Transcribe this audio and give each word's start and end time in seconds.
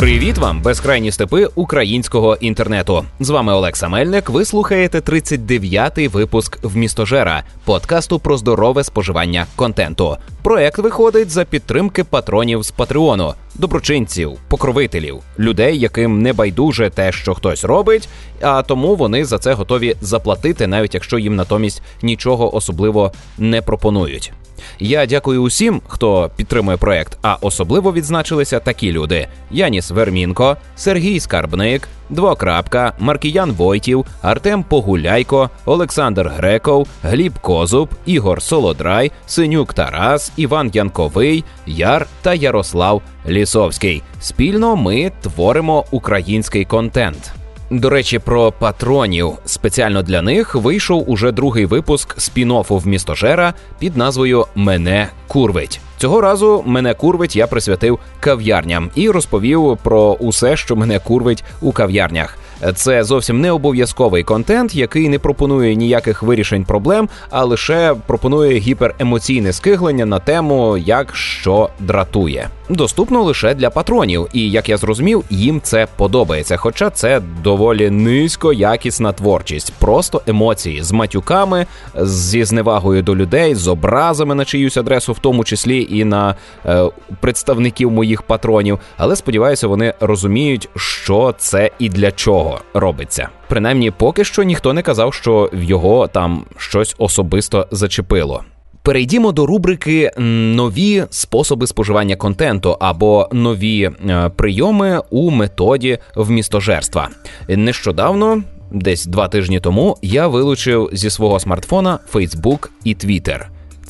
Привіт 0.00 0.38
вам, 0.38 0.62
безкрайні 0.62 1.12
степи 1.12 1.48
українського 1.54 2.36
інтернету. 2.36 3.04
З 3.20 3.30
вами 3.30 3.52
Олекса 3.52 3.88
Мельник. 3.88 4.30
Ви 4.30 4.44
слухаєте 4.44 4.98
39-й 4.98 6.08
випуск 6.08 6.58
в 6.62 6.76
містожера 6.76 7.44
подкасту 7.64 8.18
про 8.18 8.36
здорове 8.36 8.84
споживання 8.84 9.46
контенту. 9.56 10.16
Проект 10.42 10.78
виходить 10.78 11.30
за 11.30 11.44
підтримки 11.44 12.04
патронів 12.04 12.62
з 12.62 12.70
Патреону, 12.70 13.34
доброчинців, 13.54 14.32
покровителів, 14.48 15.18
людей, 15.38 15.78
яким 15.78 16.22
не 16.22 16.32
байдуже 16.32 16.90
те, 16.90 17.12
що 17.12 17.34
хтось 17.34 17.64
робить, 17.64 18.08
а 18.42 18.62
тому 18.62 18.96
вони 18.96 19.24
за 19.24 19.38
це 19.38 19.52
готові 19.52 19.96
заплатити, 20.00 20.66
навіть 20.66 20.94
якщо 20.94 21.18
їм 21.18 21.36
натомість 21.36 21.82
нічого 22.02 22.56
особливо 22.56 23.12
не 23.38 23.62
пропонують. 23.62 24.32
Я 24.78 25.06
дякую 25.06 25.42
усім, 25.42 25.80
хто 25.88 26.30
підтримує 26.36 26.76
проект. 26.76 27.18
А 27.22 27.36
особливо 27.40 27.92
відзначилися 27.92 28.60
такі 28.60 28.92
люди: 28.92 29.28
Яніс 29.50 29.90
Вермінко, 29.90 30.56
Сергій 30.76 31.20
Скарбник, 31.20 31.88
Двокрапка, 32.10 32.92
Маркіян 32.98 33.52
Войтів, 33.52 34.06
Артем 34.22 34.62
Погуляйко, 34.62 35.50
Олександр 35.64 36.28
Греков, 36.28 36.88
Гліб 37.02 37.38
Козуб, 37.38 37.88
Ігор 38.06 38.42
Солодрай, 38.42 39.12
Синюк 39.26 39.74
Тарас, 39.74 40.32
Іван 40.36 40.70
Янковий, 40.74 41.44
Яр 41.66 42.06
та 42.22 42.34
Ярослав 42.34 43.02
Лісовський. 43.28 44.02
Спільно 44.20 44.76
ми 44.76 45.12
творимо 45.22 45.84
український 45.90 46.64
контент. 46.64 47.39
До 47.70 47.90
речі, 47.90 48.18
про 48.18 48.52
патронів 48.52 49.32
спеціально 49.44 50.02
для 50.02 50.22
них 50.22 50.54
вийшов 50.54 51.10
уже 51.10 51.32
другий 51.32 51.66
випуск 51.66 52.18
спін-оффу 52.18 52.78
в 52.78 52.86
містожера 52.86 53.54
під 53.78 53.96
назвою 53.96 54.46
Мене 54.54 55.08
курвить. 55.26 55.80
Цього 55.98 56.20
разу 56.20 56.62
мене 56.66 56.94
курвить 56.94 57.36
я 57.36 57.46
присвятив 57.46 57.98
кав'ярням 58.20 58.90
і 58.94 59.10
розповів 59.10 59.78
про 59.82 60.12
усе, 60.12 60.56
що 60.56 60.76
мене 60.76 60.98
курвить 60.98 61.44
у 61.60 61.72
кав'ярнях. 61.72 62.38
Це 62.74 63.04
зовсім 63.04 63.40
не 63.40 63.52
обов'язковий 63.52 64.22
контент, 64.22 64.74
який 64.74 65.08
не 65.08 65.18
пропонує 65.18 65.74
ніяких 65.74 66.22
вирішень 66.22 66.64
проблем, 66.64 67.08
а 67.30 67.44
лише 67.44 67.94
пропонує 68.06 68.58
гіперемоційне 68.58 69.52
скиглення 69.52 70.06
на 70.06 70.18
тему, 70.18 70.76
як 70.78 71.16
що 71.16 71.68
дратує. 71.80 72.48
Доступно 72.68 73.22
лише 73.22 73.54
для 73.54 73.70
патронів, 73.70 74.28
і 74.32 74.50
як 74.50 74.68
я 74.68 74.76
зрозумів, 74.76 75.24
їм 75.30 75.60
це 75.60 75.86
подобається. 75.96 76.56
Хоча 76.56 76.90
це 76.90 77.20
доволі 77.42 77.90
низькоякісна 77.90 79.12
творчість, 79.12 79.72
просто 79.78 80.22
емоції 80.26 80.82
з 80.82 80.92
матюками, 80.92 81.66
зі 82.00 82.44
зневагою 82.44 83.02
до 83.02 83.16
людей, 83.16 83.54
з 83.54 83.68
образами 83.68 84.34
на 84.34 84.44
чиюсь 84.44 84.76
адресу, 84.76 85.12
в 85.12 85.18
тому 85.18 85.44
числі 85.44 85.86
і 85.90 86.04
на 86.04 86.34
е, 86.66 86.84
представників 87.20 87.90
моїх 87.90 88.22
патронів. 88.22 88.78
Але 88.96 89.16
сподіваюся, 89.16 89.68
вони 89.68 89.94
розуміють, 90.00 90.68
що 90.76 91.34
це 91.38 91.70
і 91.78 91.88
для 91.88 92.12
чого 92.12 92.49
робиться. 92.74 93.28
Принаймні, 93.48 93.90
поки 93.90 94.24
що 94.24 94.42
ніхто 94.42 94.72
не 94.72 94.82
казав, 94.82 95.14
що 95.14 95.50
в 95.52 95.62
його 95.62 96.06
там 96.06 96.44
щось 96.56 96.94
особисто 96.98 97.66
зачепило. 97.70 98.44
Перейдімо 98.82 99.32
до 99.32 99.46
рубрики 99.46 100.10
нові 100.56 101.04
способи 101.10 101.66
споживання 101.66 102.16
контенту 102.16 102.76
або 102.80 103.28
нові 103.32 103.82
е, 104.08 104.30
прийоми 104.36 105.02
у 105.10 105.30
методі 105.30 105.98
вмістожерства. 106.16 107.08
Нещодавно, 107.48 108.42
десь 108.70 109.06
два 109.06 109.28
тижні 109.28 109.60
тому, 109.60 109.96
я 110.02 110.26
вилучив 110.26 110.90
зі 110.92 111.10
свого 111.10 111.40
смартфона 111.40 111.98
Facebook 112.12 112.68
і 112.84 112.94
Twitter. 112.94 113.40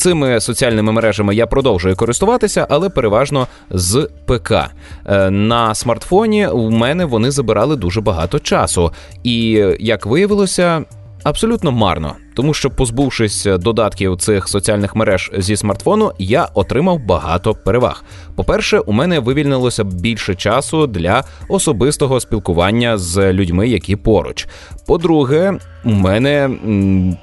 Цими 0.01 0.41
соціальними 0.41 0.93
мережами 0.93 1.35
я 1.35 1.47
продовжую 1.47 1.97
користуватися, 1.97 2.67
але 2.71 2.89
переважно 2.89 3.47
з 3.71 4.09
ПК. 4.27 4.53
Е, 5.07 5.31
на 5.31 5.75
смартфоні 5.75 6.47
у 6.47 6.71
мене 6.71 7.05
вони 7.05 7.31
забирали 7.31 7.77
дуже 7.77 8.01
багато 8.01 8.39
часу, 8.39 8.93
і 9.23 9.65
як 9.81 10.07
виявилося, 10.07 10.85
абсолютно 11.23 11.73
марно 11.73 12.17
тому 12.41 12.55
що, 12.55 12.71
позбувшись 12.71 13.45
додатків 13.45 14.17
цих 14.17 14.49
соціальних 14.49 14.97
мереж 14.97 15.31
зі 15.39 15.57
смартфону, 15.57 16.13
я 16.19 16.49
отримав 16.55 16.99
багато 16.99 17.55
переваг. 17.55 18.05
По-перше, 18.37 18.79
у 18.79 18.93
мене 18.93 19.19
вивільнилося 19.19 19.85
більше 19.85 20.35
часу 20.35 20.87
для 20.87 21.25
особистого 21.49 22.21
спілкування 22.21 22.99
з 22.99 23.33
людьми, 23.33 23.69
які 23.69 23.97
поруч. 23.97 24.49
По-друге, 24.87 25.59
у 25.85 25.91
мене 25.91 26.49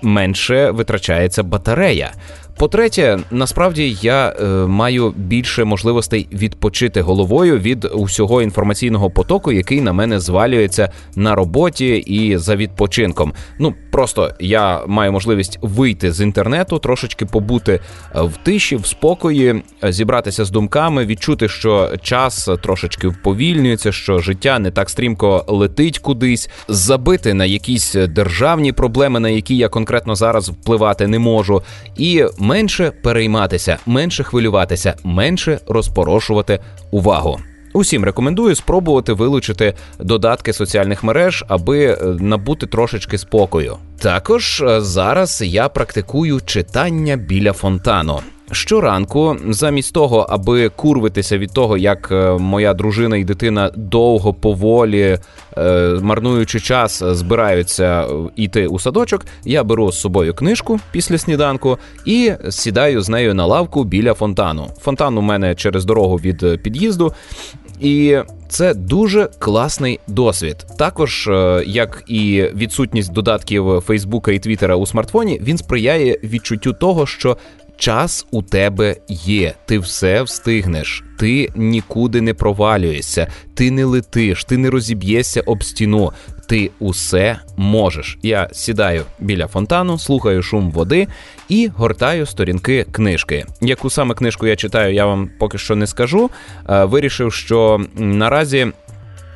менше 0.02 0.72
витрачається 0.72 1.44
батарея. 1.44 2.12
По-третє, 2.58 3.20
насправді 3.32 3.98
я 4.02 4.30
е, 4.30 4.46
маю 4.68 5.14
більше 5.18 5.64
можливостей 5.64 6.28
відпочити 6.34 7.02
головою 7.02 7.60
від 7.60 7.86
усього 7.94 8.42
інформаційного 8.42 9.10
потоку, 9.10 9.52
який 9.52 9.82
на 9.82 9.94
мене 9.94 10.20
звалюється 10.20 10.92
на 11.16 11.36
роботі 11.36 11.88
і 11.88 12.38
за 12.38 12.56
відпочинком. 12.56 13.34
Ну 13.60 13.74
просто 13.92 14.32
я 14.40 14.82
маю 14.88 15.12
можливість 15.12 15.60
вийти 15.62 16.12
з 16.12 16.22
інтернету, 16.22 16.80
трошечки 16.80 17.26
побути 17.26 17.80
е, 18.16 18.22
в 18.22 18.38
тиші, 18.44 18.76
в 18.76 18.86
спокої, 18.86 19.64
е, 19.84 19.92
зібратися 19.92 20.46
з 20.46 20.50
думками, 20.50 21.06
відчути, 21.06 21.50
що 21.50 21.92
час 22.02 22.50
трошечки 22.64 23.08
вповільнюється, 23.08 23.92
що 23.92 24.20
життя 24.20 24.60
не 24.60 24.72
так 24.72 24.90
стрімко 24.90 25.46
летить 25.48 26.00
кудись, 26.00 26.50
забити 26.68 27.34
на 27.34 27.46
якісь 27.46 27.94
державні 27.94 28.72
проблеми, 28.72 29.20
на 29.20 29.30
які 29.30 29.58
я 29.58 29.70
конкретно 29.70 30.16
зараз 30.16 30.50
впливати 30.50 31.08
не 31.08 31.20
можу, 31.20 31.64
і 31.98 32.26
менше 32.48 32.92
перейматися, 32.92 33.78
менше 33.86 34.24
хвилюватися, 34.24 34.96
менше 35.04 35.60
розпорошувати 35.68 36.60
увагу. 36.92 37.40
Усім 37.74 38.06
рекомендую 38.06 38.56
спробувати 38.56 39.14
вилучити 39.14 39.74
додатки 40.00 40.54
соціальних 40.54 41.04
мереж, 41.04 41.46
аби 41.48 41.86
е, 41.86 41.98
набути 42.20 42.68
трошечки 42.68 43.18
спокою. 43.18 43.78
Також 44.00 44.62
е, 44.62 44.82
зараз 44.82 45.42
я 45.46 45.70
практикую 45.70 46.42
читання 46.42 47.16
біля 47.16 47.54
фонтану. 47.54 48.20
Щоранку, 48.52 49.38
замість 49.50 49.94
того, 49.94 50.26
аби 50.30 50.70
курвитися 50.70 51.38
від 51.38 51.52
того, 51.52 51.78
як 51.78 52.10
е, 52.12 52.38
моя 52.38 52.74
дружина 52.74 53.18
і 53.18 53.24
дитина 53.24 53.72
довго 53.76 54.34
поволі, 54.34 55.20
е, 55.58 56.00
марнуючи 56.02 56.60
час, 56.60 57.04
збираються 57.04 58.06
йти 58.36 58.68
у 58.68 58.80
садочок, 58.80 59.26
я 59.46 59.64
беру 59.64 59.92
з 59.92 60.00
собою 60.00 60.34
книжку 60.34 60.80
після 60.92 61.18
сніданку 61.18 61.78
і 62.06 62.32
сідаю 62.50 63.02
з 63.02 63.10
нею 63.10 63.34
на 63.34 63.46
лавку 63.46 63.84
біля 63.84 64.14
фонтану. 64.14 64.68
Фонтан 64.82 65.18
у 65.18 65.22
мене 65.22 65.56
через 65.56 65.86
дорогу 65.86 66.16
від 66.16 66.62
під'їзду. 66.64 67.14
І 67.80 68.18
це 68.50 68.74
дуже 68.74 69.30
класний 69.40 70.00
досвід. 70.08 70.66
Також, 70.78 71.28
е, 71.28 71.64
як 71.68 72.04
і 72.08 72.44
відсутність 72.56 73.14
додатків 73.14 73.82
Фейсбука 73.82 74.32
і 74.32 74.40
Твіттера 74.40 74.76
у 74.76 74.86
смартфоні, 74.86 75.40
він 75.44 75.58
сприяє 75.58 76.20
відчуттю 76.24 76.74
того, 76.74 77.06
що 77.06 77.38
час 77.78 78.26
у 78.32 78.42
тебе 78.42 78.96
є, 79.10 79.54
ти 79.66 79.80
все 79.80 80.24
встигнеш, 80.24 81.04
ти 81.20 81.50
нікуди 81.56 82.22
не 82.22 82.34
провалюєшся, 82.34 83.28
ти 83.54 83.72
не 83.72 83.86
летиш, 83.86 84.44
ти 84.44 84.58
не 84.58 84.70
розіб'єшся 84.70 85.42
об 85.42 85.64
стіну. 85.64 86.12
Ти 86.50 86.72
усе 86.80 87.40
можеш. 87.58 88.18
Я 88.24 88.50
сідаю 88.52 89.04
біля 89.20 89.48
фонтану, 89.48 90.00
слухаю 90.00 90.44
шум 90.44 90.72
води 90.72 91.08
і 91.50 91.70
гортаю 91.76 92.26
сторінки 92.26 92.86
книжки. 92.92 93.46
Яку 93.62 93.90
саме 93.90 94.16
книжку 94.16 94.48
я 94.48 94.56
читаю, 94.56 94.94
я 94.94 95.06
вам 95.06 95.30
поки 95.40 95.58
що 95.58 95.76
не 95.76 95.88
скажу. 95.88 96.30
Е, 96.70 96.86
вирішив, 96.86 97.34
що 97.34 97.82
наразі 97.96 98.68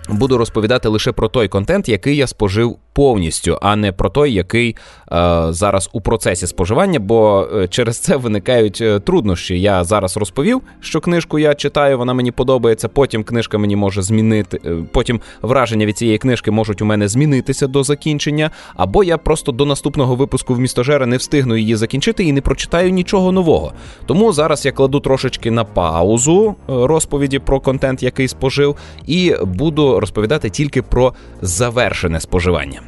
буду 0.10 0.38
розповідати 0.38 0.90
лише 0.90 1.12
про 1.12 1.28
той 1.28 1.48
контент, 1.48 1.90
який 1.90 2.16
я 2.16 2.28
спожив 2.28 2.78
повністю, 2.94 3.58
а 3.62 3.76
не 3.76 3.92
про 3.92 4.10
той, 4.10 4.34
який 4.34 4.76
е, 5.12 5.46
зараз 5.50 5.90
у 5.94 6.02
процесі 6.02 6.48
споживання, 6.48 7.00
бо 7.00 7.48
е, 7.56 7.68
через 7.68 8.00
це 8.00 8.18
виникають 8.18 8.82
е, 8.82 9.00
труднощі. 9.00 9.62
Я 9.62 9.84
зараз 9.84 10.18
розповів, 10.18 10.62
що 10.80 11.02
книжку 11.02 11.40
я 11.40 11.54
читаю, 11.54 11.98
вона 11.98 12.14
мені 12.14 12.32
подобається. 12.32 12.88
Потім 12.88 13.24
книжка 13.24 13.58
мені 13.58 13.76
може 13.76 14.02
змінити. 14.02 14.60
Потім 14.92 15.22
враження 15.42 15.86
від 15.86 15.98
цієї 15.98 16.18
книжки 16.18 16.52
можуть 16.52 16.82
у 16.82 16.86
мене 16.86 17.08
змінитися 17.08 17.68
до 17.68 17.84
закінчення, 17.84 18.52
або 18.76 19.04
я 19.04 19.18
просто 19.18 19.52
до 19.52 19.66
наступного 19.66 20.16
випуску 20.16 20.54
в 20.54 20.60
містожера 20.60 21.06
не 21.06 21.18
встигну 21.18 21.58
її 21.58 21.76
закінчити 21.76 22.24
і 22.24 22.34
не 22.34 22.42
прочитаю 22.42 22.92
нічого 22.92 23.32
нового. 23.32 23.74
Тому 24.06 24.34
зараз 24.34 24.66
я 24.66 24.72
кладу 24.72 25.00
трошечки 25.00 25.52
на 25.52 25.64
паузу 25.64 26.56
розповіді 26.68 27.40
про 27.40 27.60
контент, 27.60 28.04
який 28.04 28.28
спожив, 28.28 28.76
і 29.08 29.36
буду 29.44 30.00
розповідати 30.00 30.50
тільки 30.50 30.82
про 30.82 31.14
завершене 31.42 32.20
споживання. 32.20 32.82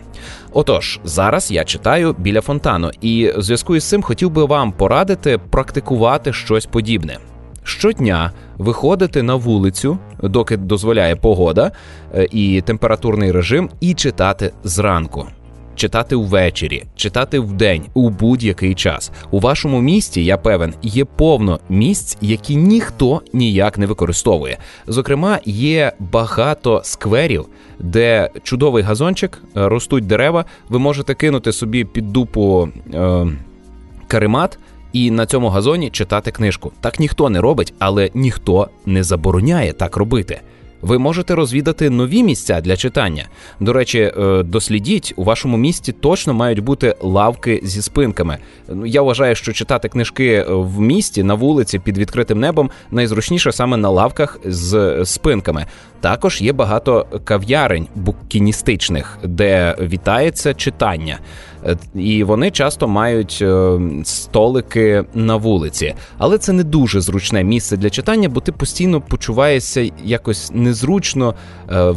Отож, 0.54 1.00
зараз 1.04 1.52
я 1.52 1.64
читаю 1.64 2.16
біля 2.18 2.42
фонтану, 2.42 2.92
і 3.02 3.32
в 3.38 3.42
зв'язку 3.42 3.76
із 3.76 3.84
цим 3.84 4.02
хотів 4.02 4.30
би 4.30 4.46
вам 4.46 4.72
порадити 4.72 5.38
практикувати 5.50 6.34
щось 6.34 6.66
подібне. 6.66 7.18
Щодня 7.64 8.32
виходити 8.58 9.24
на 9.24 9.36
вулицю, 9.36 9.98
доки 10.24 10.58
дозволяє 10.58 11.16
погода 11.16 11.72
е, 12.16 12.28
і 12.32 12.62
температурний 12.62 13.32
режим, 13.32 13.70
і 13.80 13.94
читати 13.94 14.52
зранку. 14.64 15.28
Читати 15.76 16.16
ввечері, 16.16 16.84
читати 16.96 17.40
вдень 17.40 17.84
у 17.94 18.10
будь-який 18.10 18.76
час. 18.76 19.12
У 19.32 19.40
вашому 19.40 19.82
місті, 19.82 20.26
я 20.26 20.38
певен, 20.38 20.74
є 20.82 21.06
повно 21.06 21.60
місць, 21.70 22.18
які 22.22 22.56
ніхто 22.56 23.22
ніяк 23.34 23.78
не 23.78 23.86
використовує. 23.86 24.58
Зокрема, 24.88 25.40
є 25.46 25.92
багато 26.00 26.82
скверів, 26.84 27.46
де 27.80 28.30
чудовий 28.44 28.84
газончик, 28.84 29.44
е, 29.58 29.70
ростуть 29.70 30.08
дерева. 30.08 30.46
Ви 30.70 30.80
можете 30.80 31.14
кинути 31.14 31.52
собі 31.52 31.86
під 31.86 32.14
дупу 32.14 32.70
е, 32.94 33.28
каремат. 34.08 34.60
І 34.94 35.12
на 35.12 35.26
цьому 35.26 35.50
газоні 35.50 35.90
читати 35.90 36.32
книжку. 36.32 36.72
Так 36.82 37.00
ніхто 37.00 37.30
не 37.30 37.42
робить, 37.42 37.74
але 37.80 38.10
ніхто 38.14 38.68
не 38.86 39.04
забороняє 39.04 39.74
так 39.74 39.98
робити 39.98 40.42
ви 40.84 41.00
можете 41.00 41.36
розвідати 41.36 41.90
нові 41.90 42.24
місця 42.24 42.62
для 42.62 42.78
читання. 42.78 43.26
До 43.60 43.74
речі, 43.74 44.00
е, 44.00 44.44
дослідіть 44.44 45.14
у 45.16 45.24
вашому 45.24 45.58
місті 45.58 45.92
точно 45.92 46.34
мають 46.34 46.60
бути 46.60 46.96
лавки 47.02 47.60
зі 47.64 47.82
спинками. 47.82 48.38
Ну, 48.70 48.86
я 48.86 49.02
вважаю, 49.02 49.36
що 49.36 49.54
читати 49.54 49.90
книжки 49.90 50.28
е, 50.28 50.46
в 50.50 50.82
місті 50.82 51.24
на 51.24 51.34
вулиці 51.34 51.80
під 51.80 51.98
відкритим 51.98 52.40
небом 52.40 52.70
найзручніше 52.92 53.52
саме 53.52 53.78
на 53.78 53.90
лавках 53.90 54.40
з 54.46 55.02
спинками. 55.06 55.66
Також 56.02 56.42
є 56.42 56.54
багато 56.54 57.06
кав'ярень 57.24 57.88
букіністичних, 57.96 59.18
де 59.24 59.76
вітається 59.82 60.54
читання. 60.54 61.20
Е, 61.66 61.78
і 61.96 62.24
вони 62.24 62.52
часто 62.52 62.88
мають 62.88 63.40
е, 63.42 63.80
столики 64.04 65.06
на 65.14 65.36
вулиці, 65.36 65.96
але 66.18 66.38
це 66.38 66.54
не 66.54 66.64
дуже 66.64 67.02
зручне 67.02 67.44
місце 67.44 67.78
для 67.78 67.90
читання, 67.90 68.30
бо 68.30 68.40
ти 68.40 68.52
постійно 68.52 69.02
почуваєшся 69.02 69.90
якось 70.04 70.52
незручно 70.54 71.36
е, 71.70 71.94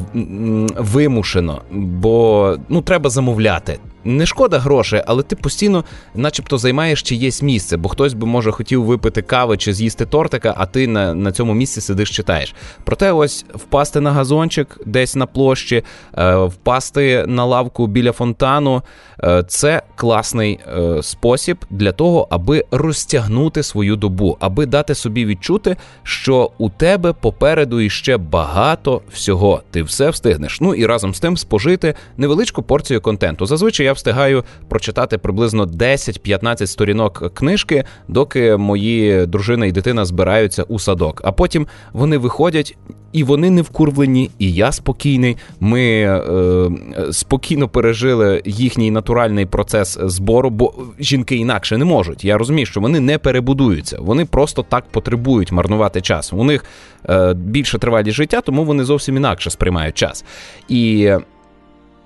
вимушено, 0.78 1.62
бо 1.72 2.56
ну 2.68 2.82
треба 2.82 3.10
замовляти 3.10 3.78
не 4.06 4.26
шкода 4.26 4.58
грошей, 4.58 5.02
але 5.06 5.22
ти 5.22 5.36
постійно, 5.36 5.84
начебто, 6.14 6.58
займаєш 6.58 7.02
чиєсь 7.02 7.42
місце, 7.42 7.76
бо 7.76 7.88
хтось 7.88 8.14
би 8.14 8.26
може 8.26 8.52
хотів 8.52 8.84
випити 8.84 9.22
кави 9.22 9.56
чи 9.56 9.72
з'їсти 9.72 10.06
тортика, 10.06 10.54
а 10.56 10.66
ти 10.66 10.86
на 10.86 11.14
на 11.14 11.32
цьому 11.32 11.54
місці 11.54 11.80
сидиш, 11.80 12.10
читаєш. 12.10 12.54
Проте, 12.84 13.12
ось 13.12 13.44
впасти 13.54 14.00
на 14.00 14.12
газончик 14.12 14.80
десь 14.86 15.16
на 15.16 15.26
площі, 15.26 15.82
е, 16.18 16.36
впасти 16.36 17.24
на 17.26 17.44
лавку 17.44 17.86
біля 17.86 18.12
фонтану 18.12 18.82
е, 19.24 19.44
це 19.48 19.82
класний 19.94 20.58
е, 20.68 21.02
спосіб 21.02 21.64
для 21.70 21.92
того, 21.92 22.28
аби 22.30 22.64
розтягнути 22.70 23.62
свою 23.62 23.96
добу, 23.96 24.36
аби 24.40 24.66
дати 24.66 24.94
собі 24.94 25.26
відчути, 25.26 25.76
що 26.02 26.50
у 26.58 26.70
тебе 26.70 27.12
попереду 27.12 27.80
іще 27.80 28.16
багато 28.16 29.02
всього. 29.12 29.62
Ти 29.70 29.82
все 29.82 30.10
встигнеш. 30.10 30.60
Ну 30.60 30.74
і 30.74 30.86
разом 30.86 31.14
з 31.14 31.20
тим 31.20 31.36
спожити 31.36 31.94
невеличку 32.16 32.62
порцію 32.62 33.00
контенту. 33.00 33.46
Зазвичай 33.46 33.86
я 33.86 33.92
встигаю 33.96 34.44
прочитати 34.68 35.18
приблизно 35.18 35.64
10-15 35.64 36.66
сторінок 36.66 37.34
книжки, 37.34 37.84
доки 38.08 38.56
мої 38.56 39.26
дружина 39.26 39.66
і 39.66 39.72
дитина 39.72 40.04
збираються 40.04 40.62
у 40.62 40.78
садок. 40.78 41.22
А 41.24 41.32
потім 41.32 41.66
вони 41.92 42.18
виходять. 42.18 42.76
І 43.12 43.24
вони 43.24 43.50
не 43.50 43.62
вкурвлені, 43.62 44.30
і 44.38 44.52
я 44.52 44.72
спокійний. 44.72 45.36
Ми 45.60 45.82
е, 45.82 46.70
спокійно 47.12 47.68
пережили 47.68 48.42
їхній 48.44 48.90
натуральний 48.90 49.46
процес 49.46 49.98
збору, 50.00 50.50
бо 50.50 50.74
жінки 50.98 51.36
інакше 51.36 51.78
не 51.78 51.84
можуть. 51.84 52.24
Я 52.24 52.38
розумію, 52.38 52.66
що 52.66 52.80
вони 52.80 53.00
не 53.00 53.18
перебудуються, 53.18 53.98
вони 54.00 54.24
просто 54.24 54.62
так 54.62 54.84
потребують 54.90 55.52
марнувати 55.52 56.00
час. 56.00 56.32
У 56.32 56.44
них 56.44 56.64
е, 57.08 57.34
більше 57.34 57.78
тривалість 57.78 58.16
життя, 58.16 58.40
тому 58.40 58.64
вони 58.64 58.84
зовсім 58.84 59.16
інакше 59.16 59.50
сприймають 59.50 59.94
час. 59.94 60.24
І 60.68 61.12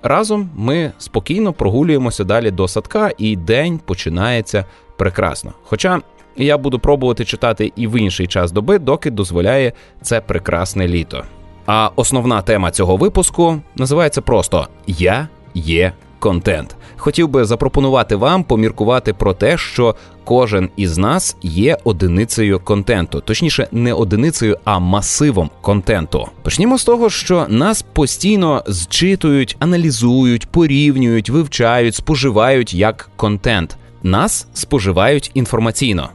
Разом 0.03 0.49
ми 0.55 0.91
спокійно 0.97 1.53
прогулюємося 1.53 2.23
далі 2.23 2.51
до 2.51 2.67
садка, 2.67 3.11
і 3.17 3.35
день 3.35 3.79
починається 3.85 4.65
прекрасно. 4.97 5.53
Хоча 5.63 6.01
я 6.37 6.57
буду 6.57 6.79
пробувати 6.79 7.25
читати 7.25 7.71
і 7.75 7.87
в 7.87 7.99
інший 7.99 8.27
час 8.27 8.51
доби, 8.51 8.79
доки 8.79 9.11
дозволяє 9.11 9.73
це 10.01 10.21
прекрасне 10.21 10.87
літо. 10.87 11.23
А 11.65 11.89
основна 11.95 12.41
тема 12.41 12.71
цього 12.71 12.97
випуску 12.97 13.61
називається 13.75 14.21
просто 14.21 14.67
Я 14.87 15.27
є 15.53 15.93
контент. 16.19 16.75
Хотів 17.03 17.27
би 17.27 17.45
запропонувати 17.45 18.15
вам 18.15 18.43
поміркувати 18.43 19.13
про 19.13 19.33
те, 19.33 19.57
що 19.57 19.95
кожен 20.23 20.69
із 20.75 20.97
нас 20.97 21.37
є 21.41 21.77
одиницею 21.83 22.59
контенту, 22.59 23.21
точніше, 23.21 23.67
не 23.71 23.93
одиницею, 23.93 24.57
а 24.63 24.79
масивом 24.79 25.49
контенту. 25.61 26.27
Почнімо 26.43 26.77
з 26.77 26.83
того, 26.83 27.09
що 27.09 27.45
нас 27.49 27.81
постійно 27.81 28.63
зчитують, 28.67 29.55
аналізують, 29.59 30.47
порівнюють, 30.47 31.29
вивчають, 31.29 31.95
споживають 31.95 32.73
як 32.73 33.09
контент. 33.15 33.77
Нас 34.03 34.47
споживають 34.53 35.31
інформаційно. 35.33 36.09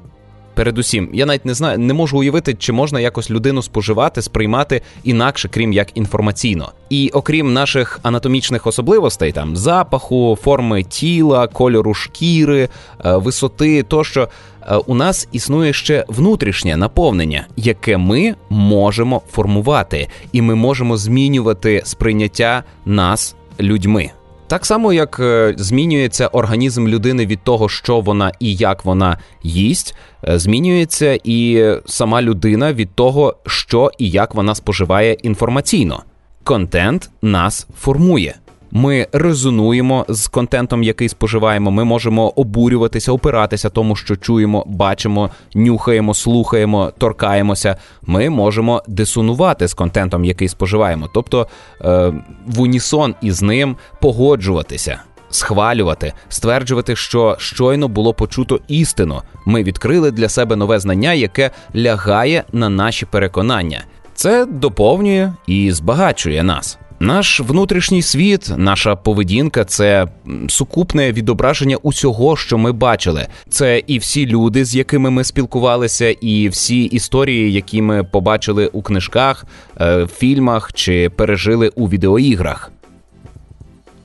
Передусім, 0.56 1.08
я 1.12 1.26
навіть 1.26 1.44
не 1.44 1.55
знаю, 1.55 1.79
не 1.79 1.94
можу 1.94 2.19
уявити, 2.19 2.55
чи 2.55 2.73
можна 2.73 3.00
якось 3.00 3.31
людину 3.31 3.62
споживати, 3.62 4.23
сприймати 4.23 4.82
інакше, 5.05 5.49
крім 5.49 5.73
як 5.73 5.88
інформаційно. 5.94 6.73
І 6.91 7.11
окрім 7.14 7.53
наших 7.53 8.00
анатомічних 8.03 8.67
особливостей, 8.67 9.32
там 9.32 9.56
запаху, 9.56 10.38
форми 10.43 10.82
тіла, 10.82 11.47
кольору 11.47 11.94
шкіри, 11.94 12.69
е, 13.05 13.17
висоти, 13.17 13.82
тощо 13.82 14.29
е, 14.62 14.76
у 14.76 14.94
нас 14.94 15.29
існує 15.32 15.73
ще 15.73 16.05
внутрішнє 16.08 16.76
наповнення, 16.76 17.47
яке 17.56 17.97
ми 17.97 18.35
можемо 18.50 19.23
формувати, 19.31 20.08
і 20.32 20.43
ми 20.43 20.55
можемо 20.55 20.97
змінювати 20.97 21.82
сприйняття 21.85 22.64
нас 22.85 23.37
людьми. 23.61 24.11
Так 24.48 24.66
само, 24.66 24.93
як 24.93 25.20
е, 25.20 25.54
змінюється 25.58 26.26
організм 26.26 26.88
людини 26.88 27.26
від 27.26 27.40
того, 27.44 27.69
що 27.69 28.00
вона 28.00 28.32
і 28.40 28.54
як 28.54 28.84
вона 28.84 29.19
їсть, 29.43 29.94
е, 30.28 30.38
змінюється 30.38 31.19
і 31.25 31.64
сама 31.87 32.22
людина 32.22 32.72
від 32.72 32.94
того, 32.94 33.37
що 33.46 33.90
і 33.98 34.10
як 34.10 34.34
вона 34.34 34.54
споживає 34.54 35.12
інформаційно. 35.12 36.02
Контент 36.44 37.10
нас 37.22 37.66
формує. 37.78 38.34
Ми 38.76 39.06
резонуємо 39.12 40.06
з 40.08 40.26
контентом, 40.26 40.82
який 40.82 41.08
споживаємо. 41.08 41.70
Ми 41.70 41.84
можемо 41.84 42.28
обурюватися, 42.28 43.12
опиратися 43.12 43.69
тому, 43.69 43.96
що 43.96 44.17
чуємо, 44.17 44.64
бачимо, 44.67 45.31
нюхаємо, 45.55 46.14
слухаємо, 46.14 46.93
торкаємося. 46.99 47.76
Ми 48.02 48.31
можемо 48.31 48.82
дисонувати 48.88 49.69
з 49.69 49.75
контентом, 49.75 50.25
який 50.25 50.49
споживаємо, 50.49 51.08
тобто 51.14 51.46
е, 51.81 52.12
в 52.46 52.61
унісон 52.61 53.14
із 53.23 53.43
ним 53.43 53.76
погоджуватися. 54.00 55.01
Схвалювати, 55.31 56.12
стверджувати, 56.29 56.96
що 56.96 57.36
щойно 57.39 57.89
було 57.89 58.15
почуто 58.15 58.60
істину. 58.69 59.22
Ми 59.44 59.62
відкрили 59.62 60.10
для 60.10 60.29
себе 60.29 60.56
нове 60.56 60.79
знання, 60.79 61.12
яке 61.12 61.51
лягає 61.77 62.44
на 62.53 62.69
наші 62.69 63.06
переконання. 63.06 63.84
Це 64.15 64.46
доповнює 64.46 65.32
і 65.46 65.72
збагачує 65.72 66.43
нас. 66.43 66.79
Наш 67.00 67.41
внутрішній 67.41 68.03
світ, 68.03 68.53
наша 68.56 68.96
поведінка 68.96 69.65
це 69.65 70.08
сукупне 70.48 71.12
відображення 71.12 71.76
усього, 71.76 72.36
що 72.36 72.58
ми 72.58 72.72
бачили. 72.72 73.26
Це 73.48 73.82
і 73.86 73.98
всі 73.98 74.26
люди, 74.26 74.65
з 74.65 74.76
якими 74.76 75.10
ми 75.10 75.24
спілкувалися, 75.24 76.08
і 76.20 76.48
всі 76.48 76.84
історії, 76.84 77.53
які 77.53 77.82
ми 77.82 78.05
побачили 78.05 78.67
у 78.67 78.82
книжках, 78.82 79.46
е, 79.81 80.06
фільмах 80.17 80.72
чи 80.72 81.10
пережили 81.10 81.69
у 81.69 81.88
відеоіграх. 81.88 82.72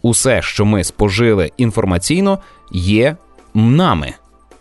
Усе, 0.02 0.42
що 0.42 0.66
ми 0.66 0.84
спожили 0.84 1.52
інформаційно, 1.58 2.40
є 2.72 3.16
нами. 3.54 4.14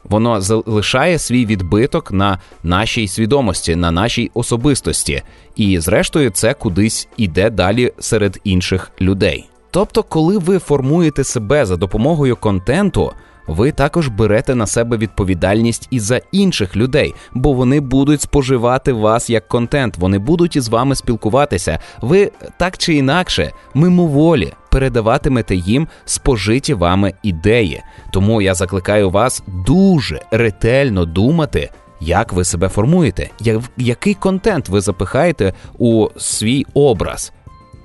Воно 0.04 0.40
залишає 0.40 1.18
свій 1.18 1.46
відбиток 1.46 2.12
на 2.12 2.38
нашій 2.62 3.08
свідомості, 3.08 3.76
на 3.76 3.90
нашій 3.90 4.30
особистості, 4.34 5.22
і, 5.56 5.78
зрештою, 5.80 6.30
це 6.30 6.54
кудись 6.54 7.08
іде 7.16 7.50
далі 7.50 7.92
серед 7.98 8.40
інших 8.44 8.90
людей. 9.00 9.48
Тобто, 9.70 10.02
коли 10.02 10.38
ви 10.38 10.58
формуєте 10.58 11.24
себе 11.24 11.66
за 11.66 11.76
допомогою 11.76 12.36
контенту, 12.36 13.12
ви 13.46 13.72
також 13.72 14.08
берете 14.08 14.54
на 14.54 14.66
себе 14.66 14.96
відповідальність 14.96 15.88
і 15.90 16.00
за 16.00 16.20
інших 16.32 16.76
людей, 16.76 17.14
бо 17.34 17.52
вони 17.52 17.80
будуть 17.80 18.22
споживати 18.22 18.92
вас 18.92 19.30
як 19.30 19.48
контент, 19.48 19.98
вони 19.98 20.18
будуть 20.18 20.56
із 20.56 20.68
вами 20.68 20.94
спілкуватися. 20.94 21.78
Ви 22.02 22.30
так 22.56 22.78
чи 22.78 22.94
інакше, 22.94 23.52
мимоволі 23.74 24.52
передаватимете 24.70 25.56
їм 25.56 25.88
спожиті 26.04 26.74
вами 26.74 27.14
ідеї. 27.22 27.82
Тому 28.12 28.42
я 28.42 28.54
закликаю 28.54 29.10
вас 29.10 29.42
дуже 29.66 30.20
ретельно 30.30 31.04
думати. 31.04 31.70
Як 32.00 32.32
ви 32.32 32.44
себе 32.44 32.68
формуєте? 32.68 33.30
Який 33.76 34.14
контент 34.14 34.68
ви 34.68 34.80
запихаєте 34.80 35.52
у 35.78 36.08
свій 36.16 36.66
образ? 36.74 37.32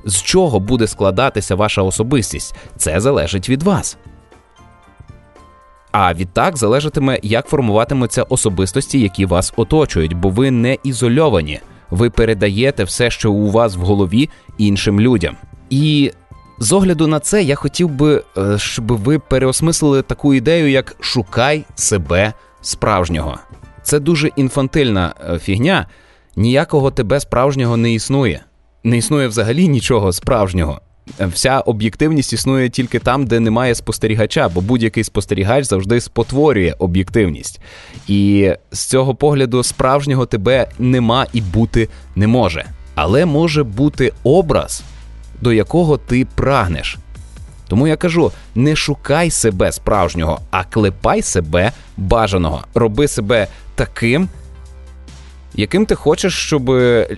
З 0.05 0.21
чого 0.21 0.59
буде 0.59 0.87
складатися 0.87 1.55
ваша 1.55 1.81
особистість? 1.81 2.55
Це 2.77 2.99
залежить 2.99 3.49
від 3.49 3.63
вас. 3.63 3.97
А 5.91 6.13
відтак 6.13 6.57
залежатиме, 6.57 7.19
як 7.23 7.47
формуватимуться 7.47 8.23
особистості, 8.23 8.99
які 8.99 9.25
вас 9.25 9.53
оточують, 9.57 10.13
бо 10.13 10.29
ви 10.29 10.51
не 10.51 10.77
ізольовані, 10.83 11.59
ви 11.89 12.09
передаєте 12.09 12.83
все, 12.83 13.11
що 13.11 13.31
у 13.31 13.51
вас 13.51 13.75
в 13.75 13.79
голові 13.79 14.29
іншим 14.57 14.99
людям. 15.01 15.37
І 15.69 16.11
З 16.59 16.71
огляду 16.71 17.07
на 17.07 17.19
це 17.19 17.43
я 17.43 17.55
хотів 17.55 17.89
би, 17.89 18.23
е, 18.37 18.57
щоб 18.57 18.91
ви 18.91 19.19
переосмислили 19.19 20.01
таку 20.01 20.33
ідею, 20.33 20.69
як 20.69 20.95
шукай 20.99 21.65
себе 21.75 22.33
справжнього. 22.61 23.37
Це 23.85 23.99
дуже 23.99 24.27
інфантильна 24.35 25.13
е, 25.29 25.39
фігня. 25.39 25.85
Ніякого 26.35 26.91
тебе 26.91 27.19
справжнього 27.19 27.77
не 27.77 27.93
існує. 27.93 28.41
Не 28.83 28.97
існує 28.97 29.27
взагалі 29.27 29.67
нічого 29.67 30.13
справжнього. 30.13 30.81
Вся 31.19 31.59
об'єктивність 31.59 32.33
існує 32.33 32.69
тільки 32.69 32.99
там, 32.99 33.25
де 33.25 33.39
немає 33.39 33.75
спостерігача, 33.75 34.49
бо 34.49 34.61
будь-який 34.61 35.03
спостерігач 35.03 35.65
завжди 35.65 36.01
спотворює 36.01 36.75
об'єктивність. 36.79 37.61
І 38.07 38.51
з 38.71 38.85
цього 38.85 39.15
погляду 39.15 39.63
справжнього 39.63 40.25
тебе 40.25 40.67
нема 40.79 41.25
і 41.33 41.41
бути 41.41 41.89
не 42.15 42.27
може. 42.27 42.65
Але 42.95 43.25
може 43.25 43.63
бути 43.63 44.11
образ, 44.23 44.83
до 45.41 45.53
якого 45.53 45.97
ти 45.97 46.27
прагнеш. 46.35 46.97
Тому 47.67 47.87
я 47.87 47.95
кажу: 47.95 48.31
не 48.55 48.75
шукай 48.75 49.31
себе 49.31 49.71
справжнього, 49.71 50.39
а 50.51 50.63
клепай 50.63 51.21
себе 51.21 51.71
бажаного. 51.97 52.63
Роби 52.73 53.07
себе 53.07 53.47
таким, 53.75 54.29
яким 55.55 55.85
ти 55.85 55.95
хочеш, 55.95 56.33
щоб 56.33 56.71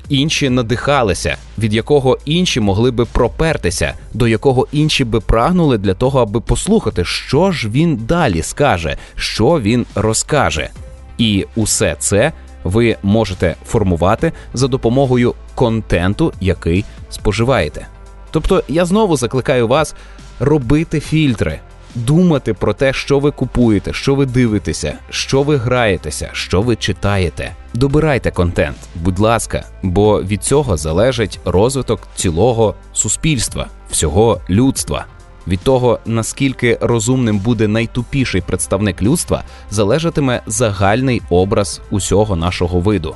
інші 0.09 0.49
надихалися, 0.49 1.37
від 1.57 1.73
якого 1.73 2.17
інші 2.25 2.59
могли 2.59 2.91
би 2.91 3.05
пропертися, 3.05 3.93
до 4.13 4.27
якого 4.27 4.67
інші 4.71 5.03
би 5.03 5.19
прагнули 5.19 5.77
для 5.77 5.93
того, 5.93 6.21
аби 6.21 6.39
послухати, 6.39 7.05
що 7.05 7.51
ж 7.51 7.69
він 7.69 7.95
далі 7.95 8.41
скаже, 8.41 8.97
що 9.15 9.61
він 9.61 9.85
розкаже. 9.95 10.69
І 11.17 11.45
усе 11.55 11.95
це 11.99 12.31
ви 12.63 12.97
можете 13.03 13.55
формувати 13.65 14.31
за 14.53 14.67
допомогою 14.67 15.33
контенту, 15.55 16.33
який 16.41 16.85
споживаєте. 17.09 17.87
Тобто 18.31 18.63
я 18.67 18.85
знову 18.85 19.17
закликаю 19.17 19.67
вас 19.67 19.95
робити 20.39 20.99
фільтри, 20.99 21.59
думати 21.95 22.53
про 22.53 22.73
те, 22.73 22.93
що 22.93 23.19
ви 23.19 23.31
купуєте, 23.31 23.93
що 23.93 24.15
ви 24.15 24.25
дивитеся, 24.25 24.93
що 25.09 25.43
ви 25.43 25.57
граєтеся, 25.57 26.29
що 26.33 26.61
ви 26.61 26.75
читаєте. 26.75 27.55
Добирайте 27.73 28.31
контент, 28.31 28.77
будь 28.95 29.19
ласка, 29.19 29.63
бо 29.83 30.23
від 30.23 30.43
цього 30.43 30.77
залежить 30.77 31.39
розвиток 31.45 32.07
цілого 32.15 32.75
суспільства, 32.93 33.67
всього 33.89 34.41
людства. 34.49 35.05
Від 35.47 35.59
того, 35.59 35.99
наскільки 36.05 36.77
розумним 36.81 37.39
буде 37.39 37.67
найтупіший 37.67 38.41
представник 38.41 39.01
людства, 39.01 39.43
залежатиме 39.71 40.41
загальний 40.47 41.21
образ 41.29 41.81
усього 41.89 42.35
нашого 42.35 42.79
виду. 42.79 43.15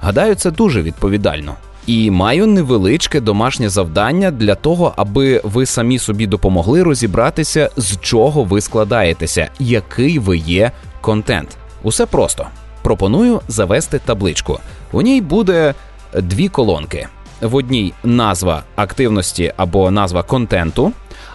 Гадаю, 0.00 0.34
це 0.34 0.50
дуже 0.50 0.82
відповідально. 0.82 1.54
І 1.86 2.10
маю 2.10 2.46
невеличке 2.46 3.20
домашнє 3.20 3.68
завдання 3.68 4.30
для 4.30 4.54
того, 4.54 4.94
аби 4.96 5.40
ви 5.44 5.66
самі 5.66 5.98
собі 5.98 6.26
допомогли 6.26 6.82
розібратися, 6.82 7.70
з 7.76 7.96
чого 8.00 8.44
ви 8.44 8.60
складаєтеся, 8.60 9.48
який 9.58 10.18
ви 10.18 10.36
є 10.36 10.72
контент. 11.00 11.56
Усе 11.82 12.06
просто 12.06 12.46
пропоную 12.82 13.40
завести 13.48 14.00
табличку. 14.04 14.58
У 14.92 15.02
ній 15.02 15.20
буде 15.20 15.74
дві 16.14 16.48
колонки. 16.48 17.06
В 17.40 17.54
одній 17.54 17.92
назва 18.04 18.62
активності 18.76 19.52
або 19.56 19.90
назва 19.90 20.22
контенту, 20.22 20.92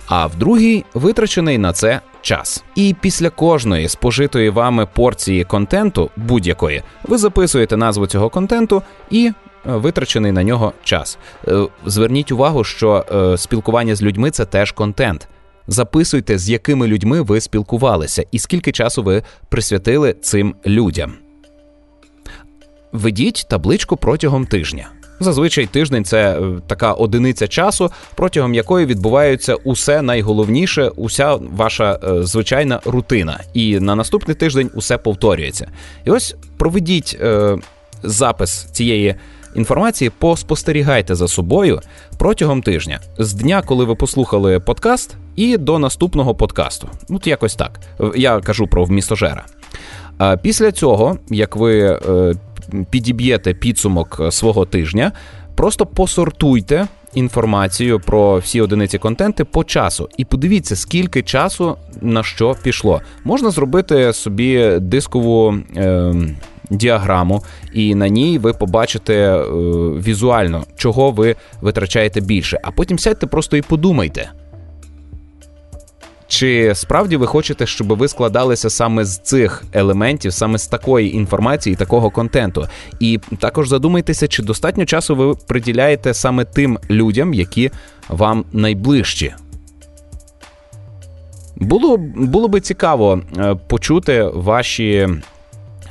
а 0.07 0.25
в 0.25 0.35
другій 0.35 0.85
витрачений 0.93 1.57
на 1.57 1.73
це 1.73 2.01
час. 2.21 2.63
І 2.75 2.95
після 3.01 3.29
кожної 3.29 3.89
спожитої 3.89 4.49
вами 4.49 4.87
порції 4.93 5.43
контенту 5.43 6.09
будь-якої 6.15 6.83
ви 7.03 7.17
записуєте 7.17 7.77
назву 7.77 8.07
цього 8.07 8.29
контенту 8.29 8.81
і 9.09 9.31
витрачений 9.65 10.31
на 10.31 10.43
нього 10.43 10.73
час. 10.83 11.17
Е, 11.47 11.67
зверніть 11.85 12.31
увагу, 12.31 12.63
що 12.63 13.05
е, 13.11 13.37
спілкування 13.37 13.95
з 13.95 14.03
людьми 14.03 14.31
це 14.31 14.45
теж 14.45 14.71
контент. 14.71 15.27
Записуйте, 15.67 16.37
з 16.37 16.49
якими 16.49 16.87
людьми 16.87 17.21
ви 17.21 17.41
спілкувалися, 17.41 18.23
і 18.31 18.39
скільки 18.39 18.71
часу 18.71 19.03
ви 19.03 19.23
присвятили 19.49 20.15
цим 20.21 20.55
людям. 20.65 21.13
Ведіть 22.91 23.45
табличку 23.49 23.97
протягом 23.97 24.45
тижня. 24.45 24.87
Зазвичай 25.19 25.65
тиждень 25.65 26.05
це 26.05 26.39
така 26.67 26.93
одиниця 26.93 27.47
часу, 27.47 27.91
протягом 28.15 28.53
якої 28.53 28.85
відбувається 28.85 29.55
усе 29.55 30.01
найголовніше, 30.01 30.87
уся 30.95 31.35
ваша 31.35 31.99
е, 32.03 32.23
звичайна 32.23 32.79
рутина. 32.85 33.39
І 33.53 33.79
на 33.79 33.95
наступний 33.95 34.35
тиждень 34.35 34.71
усе 34.73 34.97
повторюється. 34.97 35.71
І 36.05 36.11
ось 36.11 36.35
проведіть 36.57 37.17
е, 37.21 37.57
запис 38.03 38.63
цієї 38.71 39.15
інформації, 39.55 40.11
поспостерігайте 40.19 41.15
за 41.15 41.27
собою 41.27 41.81
протягом 42.17 42.61
тижня 42.61 42.99
з 43.17 43.33
дня, 43.33 43.61
коли 43.65 43.85
ви 43.85 43.95
послухали 43.95 44.59
подкаст, 44.59 45.15
і 45.35 45.57
до 45.57 45.79
наступного 45.79 46.35
подкасту. 46.35 46.89
Ну, 47.09 47.21
якось 47.25 47.55
так. 47.55 47.79
Я 48.15 48.39
кажу 48.39 48.67
про 48.67 48.85
вмістожера. 48.85 49.45
А 50.17 50.37
після 50.37 50.71
цього, 50.71 51.17
як 51.29 51.55
ви 51.55 51.79
е, 51.79 52.33
підіб'єте 52.89 53.53
підсумок 53.53 54.21
свого 54.29 54.65
тижня, 54.65 55.11
просто 55.55 55.85
посортуйте. 55.85 56.87
Інформацію 57.13 57.99
про 57.99 58.37
всі 58.37 58.61
одиниці 58.61 58.97
контенти 58.97 59.43
по 59.43 59.63
часу, 59.63 60.09
і 60.17 60.25
подивіться, 60.25 60.75
скільки 60.75 61.23
часу 61.23 61.75
на 62.01 62.23
що 62.23 62.55
пішло. 62.63 63.01
Можна 63.23 63.49
зробити 63.49 64.13
собі 64.13 64.77
дискову 64.79 65.55
е, 65.75 66.13
діаграму, 66.69 67.43
і 67.73 67.95
на 67.95 68.07
ній 68.07 68.37
ви 68.37 68.53
побачите 68.53 69.13
е, 69.13 69.43
візуально, 69.99 70.63
чого 70.75 71.11
ви 71.11 71.35
витрачаєте 71.61 72.21
більше. 72.21 72.59
А 72.63 72.71
потім 72.71 72.99
сядьте 72.99 73.27
просто 73.27 73.57
і 73.57 73.61
подумайте. 73.61 74.31
Чи 76.27 76.71
справді 76.75 77.17
ви 77.17 77.27
хочете, 77.27 77.65
щоб 77.65 77.97
ви 77.97 78.07
складалися 78.07 78.69
саме 78.69 79.05
з 79.05 79.17
цих 79.17 79.63
елементів, 79.73 80.33
саме 80.33 80.57
з 80.57 80.67
такої 80.67 81.15
інформації, 81.15 81.75
такого 81.75 82.09
контенту? 82.09 82.67
І 82.99 83.19
також 83.39 83.69
задумайтеся, 83.69 84.27
чи 84.27 84.43
достатньо 84.43 84.85
часу 84.85 85.15
ви 85.15 85.33
приділяєте 85.47 86.13
саме 86.13 86.45
тим 86.45 86.79
людям, 86.89 87.33
які 87.33 87.71
вам 88.09 88.45
найближчі. 88.51 89.33
Було 91.55 91.97
було 92.15 92.47
би 92.47 92.59
цікаво 92.59 93.21
е, 93.37 93.55
почути 93.67 94.23
ваші 94.23 95.07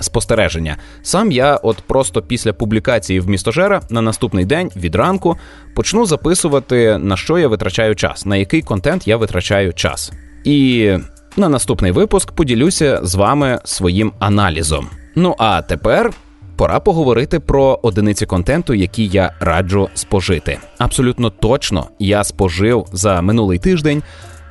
спостереження. 0.00 0.76
Сам 1.02 1.32
я, 1.32 1.56
от 1.56 1.76
просто 1.76 2.22
після 2.22 2.52
публікації 2.52 3.20
в 3.20 3.28
містожера 3.28 3.80
на 3.90 4.02
наступний 4.02 4.44
день 4.44 4.70
від 4.76 4.94
ранку 4.94 5.36
почну 5.74 6.06
записувати, 6.06 6.98
на 6.98 7.16
що 7.16 7.38
я 7.38 7.48
витрачаю 7.48 7.94
час, 7.94 8.26
на 8.26 8.36
який 8.36 8.62
контент 8.62 9.08
я 9.08 9.16
витрачаю 9.16 9.72
час. 9.72 10.12
І 10.44 10.90
на 11.36 11.48
наступний 11.48 11.92
випуск 11.92 12.32
поділюся 12.32 13.00
з 13.02 13.14
вами 13.14 13.60
своїм 13.64 14.12
аналізом. 14.18 14.88
Ну 15.14 15.34
а 15.38 15.62
тепер. 15.62 16.12
Пора 16.56 16.80
поговорити 16.80 17.40
про 17.40 17.80
одиниці 17.82 18.26
контенту, 18.26 18.74
які 18.74 19.06
я 19.06 19.32
раджу 19.40 19.88
спожити. 19.94 20.58
Абсолютно 20.78 21.30
точно 21.30 21.86
я 21.98 22.24
спожив 22.24 22.86
за 22.92 23.22
минулий 23.22 23.58
тиждень 23.58 24.02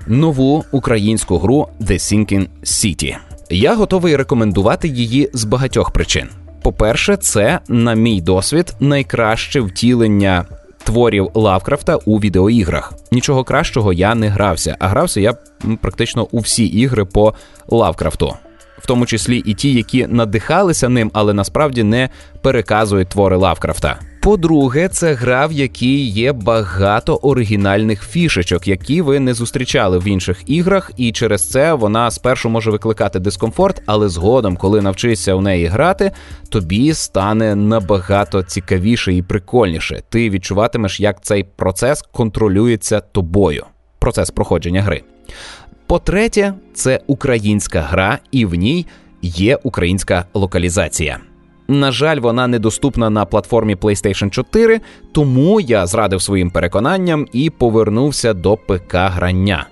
нову 0.07 0.63
українську 0.71 1.38
гру 1.38 1.69
The 1.81 1.93
Sinking 1.93 2.47
City. 2.63 3.15
Я 3.55 3.75
готовий 3.75 4.15
рекомендувати 4.15 4.88
її 4.88 5.29
з 5.33 5.43
багатьох 5.43 5.91
причин. 5.91 6.29
По-перше, 6.62 7.17
це, 7.17 7.60
на 7.67 7.93
мій 7.93 8.22
досвід, 8.22 8.74
найкраще 8.79 9.62
втілення 9.62 10.45
творів 10.83 11.29
Лавкрафта 11.33 11.95
у 11.95 12.19
відеоіграх. 12.19 12.93
Нічого 13.12 13.43
кращого 13.43 13.93
я 13.93 14.15
не 14.15 14.27
грався, 14.27 14.75
а 14.79 14.88
грався 14.88 15.22
я 15.22 15.33
практично 15.81 16.27
у 16.31 16.39
всі 16.39 16.65
ігри 16.65 17.05
по 17.05 17.33
Лавкрафту. 17.67 18.33
В 18.77 18.88
тому 18.88 19.05
числі 19.05 19.38
і 19.38 19.53
ті, 19.53 19.74
які 19.74 20.07
надихалися 20.07 20.89
ним, 20.89 21.12
але 21.13 21.33
насправді 21.33 21.83
не 21.83 22.10
переказують 22.41 23.10
твори 23.10 23.36
Лавкрафта. 23.36 24.00
По-друге, 24.24 24.89
це 24.89 25.13
гра, 25.13 25.48
в 25.48 25.51
якій 25.51 26.06
є 26.06 26.34
багато 26.34 27.15
оригінальних 27.15 28.03
фішечок, 28.03 28.68
які 28.68 29.01
ви 29.01 29.20
не 29.20 29.34
зустрічали 29.34 30.00
в 30.00 30.08
інших 30.08 30.44
іграх, 30.46 30.92
і 30.98 31.12
через 31.12 31.50
це 31.50 31.74
вона 31.74 32.12
спершу 32.12 32.50
може 32.50 32.72
викликати 32.72 33.20
дискомфорт, 33.20 33.82
але 33.86 34.10
згодом, 34.10 34.58
коли 34.58 34.82
навчишся 34.82 35.34
у 35.34 35.42
неї 35.42 35.65
грати, 35.65 36.12
тобі 36.50 36.94
стане 36.94 37.56
набагато 37.56 38.44
цікавіше 38.44 39.13
і 39.13 39.22
прикольніше. 39.22 40.01
Ти 40.10 40.30
відчуватимеш, 40.30 41.00
як 41.00 41.24
цей 41.24 41.44
процес 41.44 42.01
контролюється 42.01 43.00
тобою. 43.00 43.65
Процес 44.00 44.32
проходження 44.32 44.82
гри. 44.82 45.01
По-третє, 45.88 46.53
це 46.74 47.00
українська 47.08 47.82
гра, 47.82 48.20
і 48.32 48.46
в 48.46 48.53
ній 48.53 48.86
є 49.22 49.60
українська 49.63 50.25
локалізація. 50.34 51.20
На 51.67 51.91
жаль, 51.91 52.20
вона 52.20 52.48
недоступна 52.48 53.10
на 53.10 53.25
платформі 53.25 53.75
PlayStation 53.75 54.29
4, 54.29 54.82
тому 55.12 55.62
я 55.62 55.88
зрадив 55.88 56.22
своїм 56.22 56.50
переконанням 56.50 57.27
і 57.34 57.50
повернувся 57.50 58.34
до 58.34 58.58
ПК 58.58 58.96
грання. 58.96 59.67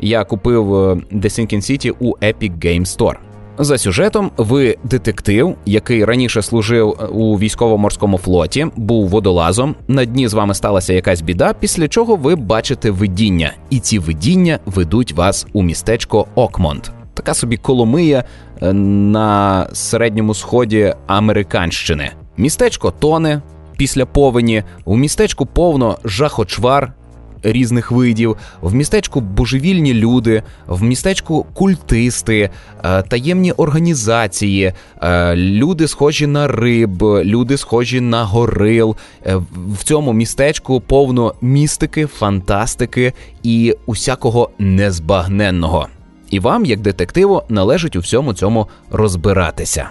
Я 0.00 0.24
купив 0.24 0.74
е, 0.74 0.78
The 1.12 1.24
Sinking 1.24 1.56
City 1.56 1.94
у 2.00 2.16
Epic 2.16 2.58
Game 2.58 2.86
Store. 2.86 3.14
За 3.58 3.78
сюжетом, 3.78 4.30
ви 4.36 4.76
детектив, 4.84 5.56
який 5.66 6.04
раніше 6.04 6.42
служив 6.42 7.10
у 7.12 7.38
військово-морському 7.38 8.18
флоті, 8.18 8.66
був 8.76 9.08
водолазом. 9.08 9.74
На 9.88 10.04
дні 10.04 10.28
з 10.28 10.34
вами 10.34 10.54
сталася 10.54 10.92
якась 10.92 11.20
біда, 11.20 11.54
після 11.60 11.88
чого 11.88 12.16
ви 12.16 12.36
бачите 12.36 12.90
видіння, 12.90 13.52
і 13.70 13.80
ці 13.80 13.98
видіння 13.98 14.58
ведуть 14.66 15.12
вас 15.12 15.46
у 15.52 15.62
містечко 15.62 16.26
Окмонд. 16.34 16.82
Така 17.14 17.34
собі 17.34 17.56
Коломия 17.56 18.18
е, 18.18 18.24
на 18.72 19.66
середньому 19.72 20.34
сході 20.34 20.94
Американщини. 21.06 22.10
Містечко 22.36 22.90
тоне 22.90 23.42
після 23.76 24.06
повені. 24.06 24.62
У 24.84 24.96
містечку 24.96 25.46
повно 25.46 25.98
жахочвар, 26.04 26.92
різних 27.42 27.90
видів, 27.90 28.36
в 28.60 28.74
містечку 28.74 29.20
божевільні 29.20 29.94
люди, 29.94 30.42
в 30.66 30.82
містечку 30.82 31.46
культисти, 31.54 32.50
е, 32.84 33.02
таємні 33.02 33.52
організації, 33.52 34.72
е, 35.02 35.36
люди 35.36 35.88
схожі 35.88 36.26
на 36.26 36.48
риб, 36.48 37.02
люди 37.02 37.56
схожі 37.56 38.00
на 38.00 38.24
горил. 38.24 38.96
Е, 39.26 39.36
в 39.72 39.84
цьому 39.84 40.12
містечку 40.12 40.80
повно 40.80 41.34
містики, 41.40 42.06
фантастики 42.06 43.12
і 43.42 43.76
усякого 43.86 44.50
незбагненного. 44.58 45.88
І 46.30 46.40
вам, 46.40 46.64
як 46.64 46.80
детективу, 46.80 47.42
належить 47.48 47.96
у 47.96 48.00
всьому 48.00 48.34
цьому 48.34 48.68
розбиратися. 48.90 49.88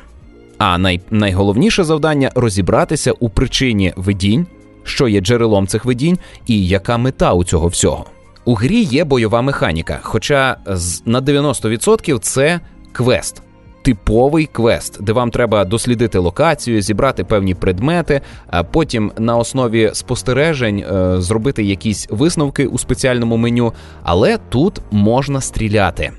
А 0.57 0.77
най- 0.77 1.01
найголовніше 1.11 1.83
завдання 1.83 2.31
розібратися 2.35 3.11
у 3.11 3.29
причині 3.29 3.93
видінь 3.95 4.47
що 4.89 5.07
є 5.07 5.21
джерелом 5.21 5.67
цих 5.67 5.85
видінь 5.85 6.17
і 6.45 6.67
яка 6.67 6.97
мета 6.97 7.33
у 7.33 7.43
цього 7.43 7.67
всього. 7.67 8.05
У 8.45 8.53
грі 8.53 8.81
є 8.81 9.03
бойова 9.03 9.41
механіка, 9.41 9.99
хоча 10.01 10.57
на 11.05 11.21
90% 11.21 12.19
це 12.19 12.59
квест. 12.91 13.41
Типовий 13.81 14.45
квест, 14.45 15.03
де 15.03 15.13
вам 15.13 15.31
треба 15.31 15.65
дослідити 15.65 16.17
локацію, 16.17 16.81
зібрати 16.81 17.23
певні 17.23 17.55
предмети, 17.55 18.21
а 18.47 18.63
потім 18.63 19.11
на 19.17 19.37
основі 19.37 19.91
спостережень 19.93 20.79
е, 20.79 21.21
зробити 21.21 21.63
якісь 21.63 22.07
висновки 22.09 22.65
у 22.67 22.77
спеціальному 22.77 23.37
меню. 23.37 23.73
Але 24.03 24.37
тут 24.49 24.81
можна 24.91 25.41
стріляти. 25.41 26.11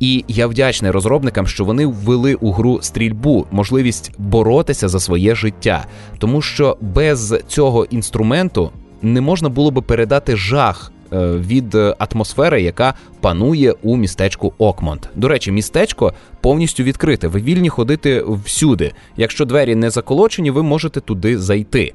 І 0.00 0.24
я 0.28 0.46
вдячний 0.46 0.90
розробникам, 0.90 1.46
що 1.46 1.64
вони 1.64 1.86
ввели 1.86 2.34
у 2.34 2.52
гру 2.52 2.78
стрільбу, 2.82 3.46
можливість 3.50 4.12
боротися 4.18 4.88
за 4.88 5.00
своє 5.00 5.34
життя, 5.34 5.86
тому 6.18 6.42
що 6.42 6.76
без 6.80 7.34
цього 7.48 7.84
інструменту 7.84 8.70
не 9.02 9.20
можна 9.20 9.48
було 9.48 9.70
би 9.70 9.82
передати 9.82 10.36
жах 10.36 10.92
від 11.12 11.74
атмосфери, 11.98 12.62
яка 12.62 12.94
панує 13.20 13.74
у 13.82 13.96
містечку 13.96 14.52
Окмонд. 14.58 15.00
До 15.14 15.28
речі, 15.28 15.52
містечко 15.52 16.12
повністю 16.40 16.82
відкрите. 16.82 17.28
Ви 17.28 17.40
вільні 17.40 17.68
ходити 17.68 18.24
всюди. 18.44 18.92
Якщо 19.16 19.44
двері 19.44 19.74
не 19.74 19.90
заколочені, 19.90 20.50
ви 20.50 20.62
можете 20.62 21.00
туди 21.00 21.38
зайти. 21.38 21.92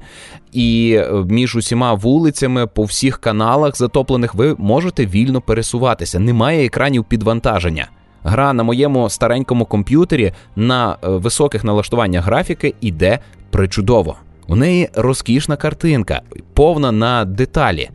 І 0.52 0.96
е, 0.98 1.24
між 1.28 1.56
усіма 1.56 1.94
вулицями, 1.94 2.66
по 2.66 2.84
всіх 2.84 3.18
каналах 3.18 3.76
затоплених, 3.76 4.34
ви 4.34 4.54
можете 4.58 5.06
вільно 5.06 5.40
пересуватися. 5.40 6.18
Немає 6.18 6.66
екранів 6.66 7.04
підвантаження. 7.04 7.88
Гра 8.22 8.52
на 8.52 8.62
моєму 8.62 9.10
старенькому 9.10 9.64
комп'ютері 9.64 10.32
на 10.56 10.92
е, 10.92 11.08
високих 11.08 11.64
налаштуваннях 11.64 12.24
графіки 12.24 12.74
іде 12.80 13.18
причудово. 13.50 14.16
У 14.48 14.56
неї 14.56 14.88
розкішна 14.94 15.56
картинка, 15.56 16.22
повна 16.54 16.92
на 16.92 17.24
деталі. 17.24 17.90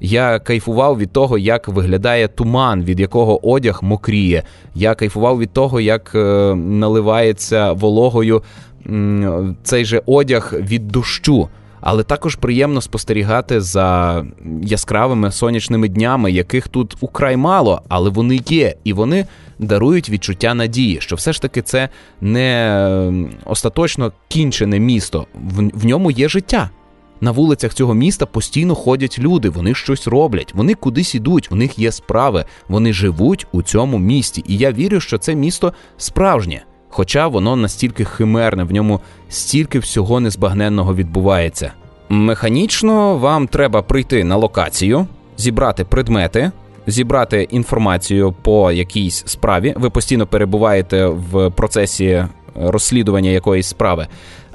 Я 0.00 0.38
кайфував 0.38 0.98
від 0.98 1.12
того, 1.12 1.38
як 1.38 1.68
виглядає 1.68 2.28
туман, 2.28 2.84
від 2.84 3.00
якого 3.00 3.48
одяг 3.48 3.78
мокріє. 3.82 4.42
Я 4.74 4.94
кайфував 4.94 5.38
від 5.38 5.52
того, 5.52 5.80
як 5.80 6.12
е, 6.14 6.54
наливається 6.54 7.72
вологою 7.72 8.42
цей 9.62 9.84
же 9.84 10.02
одяг 10.06 10.54
від 10.54 10.88
дощу. 10.88 11.48
Але 11.80 12.02
також 12.02 12.36
приємно 12.36 12.80
спостерігати 12.80 13.60
за 13.60 14.24
яскравими 14.62 15.32
сонячними 15.32 15.88
днями, 15.88 16.32
яких 16.32 16.68
тут 16.68 16.96
украй 17.00 17.36
мало, 17.36 17.82
але 17.88 18.10
вони 18.10 18.40
є, 18.48 18.74
і 18.84 18.92
вони 18.92 19.26
дарують 19.58 20.10
відчуття 20.10 20.54
надії, 20.54 21.00
що 21.00 21.16
все 21.16 21.32
ж 21.32 21.42
таки 21.42 21.62
це 21.62 21.88
не 22.20 23.32
остаточно 23.44 24.12
кінчене 24.28 24.78
місто, 24.78 25.26
в, 25.34 25.68
в 25.74 25.86
ньому 25.86 26.10
є 26.10 26.28
життя. 26.28 26.70
На 27.20 27.30
вулицях 27.30 27.74
цього 27.74 27.94
міста 27.94 28.26
постійно 28.26 28.74
ходять 28.74 29.18
люди, 29.18 29.48
вони 29.48 29.74
щось 29.74 30.06
роблять, 30.06 30.54
вони 30.54 30.74
кудись 30.74 31.14
ідуть, 31.14 31.48
у 31.52 31.54
них 31.54 31.78
є 31.78 31.92
справи, 31.92 32.44
вони 32.68 32.92
живуть 32.92 33.46
у 33.52 33.62
цьому 33.62 33.98
місті. 33.98 34.44
І 34.46 34.56
я 34.56 34.72
вірю, 34.72 35.00
що 35.00 35.18
це 35.18 35.34
місто 35.34 35.72
справжнє, 35.96 36.62
хоча 36.88 37.26
воно 37.26 37.56
настільки 37.56 38.04
химерне, 38.04 38.64
в 38.64 38.72
ньому 38.72 39.00
стільки 39.28 39.78
всього 39.78 40.20
незбагненного 40.20 40.94
відбувається. 40.94 41.72
Механічно 42.08 43.18
вам 43.18 43.48
треба 43.48 43.82
прийти 43.82 44.24
на 44.24 44.36
локацію, 44.36 45.06
зібрати 45.36 45.84
предмети. 45.84 46.50
Зібрати 46.86 47.42
інформацію 47.50 48.34
по 48.42 48.72
якійсь 48.72 49.22
справі, 49.26 49.74
ви 49.76 49.90
постійно 49.90 50.26
перебуваєте 50.26 51.06
в 51.06 51.50
процесі 51.50 52.24
розслідування 52.54 53.30
якоїсь 53.30 53.66
справи. 53.66 54.06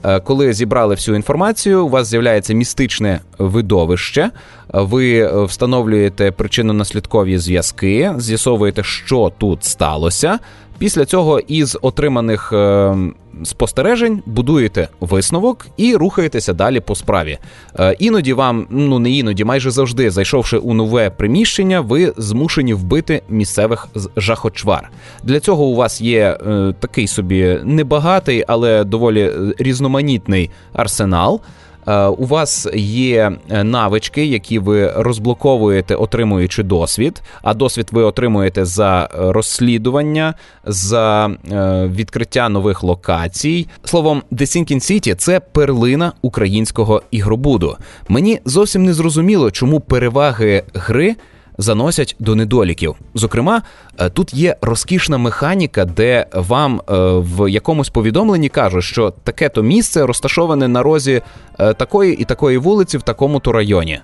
Е, 0.04 0.20
коли 0.20 0.54
зібрали 0.54 0.96
всю 0.96 1.16
інформацію, 1.16 1.86
у 1.86 1.90
вас 1.90 2.08
з'являється 2.08 2.54
містичне 2.54 3.20
видовище, 3.38 4.32
ви 4.74 5.30
встановлюєте 5.46 6.32
причинно-наслідкові 6.32 7.38
зв'язки, 7.38 8.14
з'ясовуєте, 8.18 8.84
що 8.84 9.32
тут 9.38 9.64
сталося. 9.64 10.40
Після 10.78 11.06
цього 11.06 11.40
із 11.40 11.78
отриманих 11.82 12.54
е, 12.54 12.96
спостережень 13.44 14.24
будуєте 14.26 14.88
висновок 15.00 15.68
і 15.78 15.96
рухаєтеся 15.96 16.54
далі 16.54 16.80
по 16.80 16.96
справі. 16.96 17.38
Е, 17.80 17.96
іноді 18.00 18.34
вам, 18.34 18.68
ну 18.70 19.00
не 19.00 19.12
іноді, 19.12 19.44
майже 19.44 19.72
завжди, 19.72 20.12
зайшовши 20.12 20.58
у 20.58 20.74
нове 20.74 21.10
приміщення, 21.10 21.82
ви 21.82 22.14
змушені 22.18 22.74
вбити 22.74 23.22
місцевих 23.30 23.88
жахочвар. 24.18 24.90
Для 25.24 25.40
цього 25.40 25.66
у 25.66 25.76
вас 25.76 26.02
є 26.02 26.38
е, 26.48 26.74
такий 26.80 27.08
собі 27.08 27.60
небагатий, 27.64 28.44
але 28.48 28.84
доволі 28.84 29.32
різноманітний 29.58 30.50
арсенал. 30.74 31.42
Е, 31.88 32.06
у 32.06 32.26
вас 32.26 32.68
є 32.76 33.32
е, 33.50 33.64
навички, 33.64 34.26
які 34.26 34.60
ви 34.60 34.92
розблоковуєте, 34.92 35.96
отримуючи 35.96 36.64
досвід. 36.64 37.22
А 37.42 37.54
досвід 37.54 37.88
ви 37.92 38.04
отримуєте 38.04 38.66
за 38.66 39.10
розслідування, 39.14 40.34
за 40.66 41.28
е, 41.28 41.88
відкриття 41.88 42.50
нових 42.50 42.84
локацій. 42.84 43.68
Словом, 43.84 44.24
Sinking 44.32 44.92
City– 44.92 45.16
це 45.18 45.40
перлина 45.40 46.12
українського 46.22 47.02
ігробуду. 47.12 47.78
Мені 48.08 48.40
зовсім 48.46 48.84
не 48.84 48.94
зрозуміло, 48.94 49.52
чому 49.52 49.80
переваги 49.80 50.64
гри 50.74 51.16
заносять 51.58 52.16
до 52.20 52.36
недоліків. 52.36 52.96
Зокрема, 53.14 53.62
е, 54.00 54.10
тут 54.10 54.34
є 54.34 54.56
розкішна 54.62 55.18
механіка, 55.18 55.86
де 55.86 56.26
вам 56.34 56.82
е, 56.90 56.94
в 57.18 57.52
якомусь 57.52 57.90
повідомленні 57.90 58.50
кажуть, 58.50 58.84
що 58.84 59.14
таке 59.24 59.50
то 59.50 59.64
місце 59.64 60.06
розташоване 60.06 60.68
на 60.68 60.84
розі 60.84 61.22
е, 61.60 61.74
такої 61.74 62.16
і 62.16 62.24
такої 62.24 62.58
вулиці 62.58 62.98
в 62.98 63.02
такому 63.02 63.40
то 63.40 63.52
районі. 63.52 64.00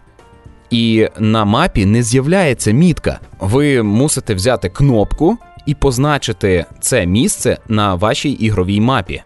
І 0.70 1.08
на 1.20 1.46
мапі 1.46 1.86
не 1.86 2.04
з'являється 2.04 2.72
мітка. 2.72 3.20
Ви 3.40 3.84
мусите 3.84 4.36
взяти 4.36 4.70
кнопку 4.70 5.38
і 5.66 5.74
позначити 5.74 6.66
це 6.80 7.06
місце 7.06 7.58
на 7.68 7.96
вашій 7.96 8.30
ігровій 8.30 8.80
мапі. 8.80 9.24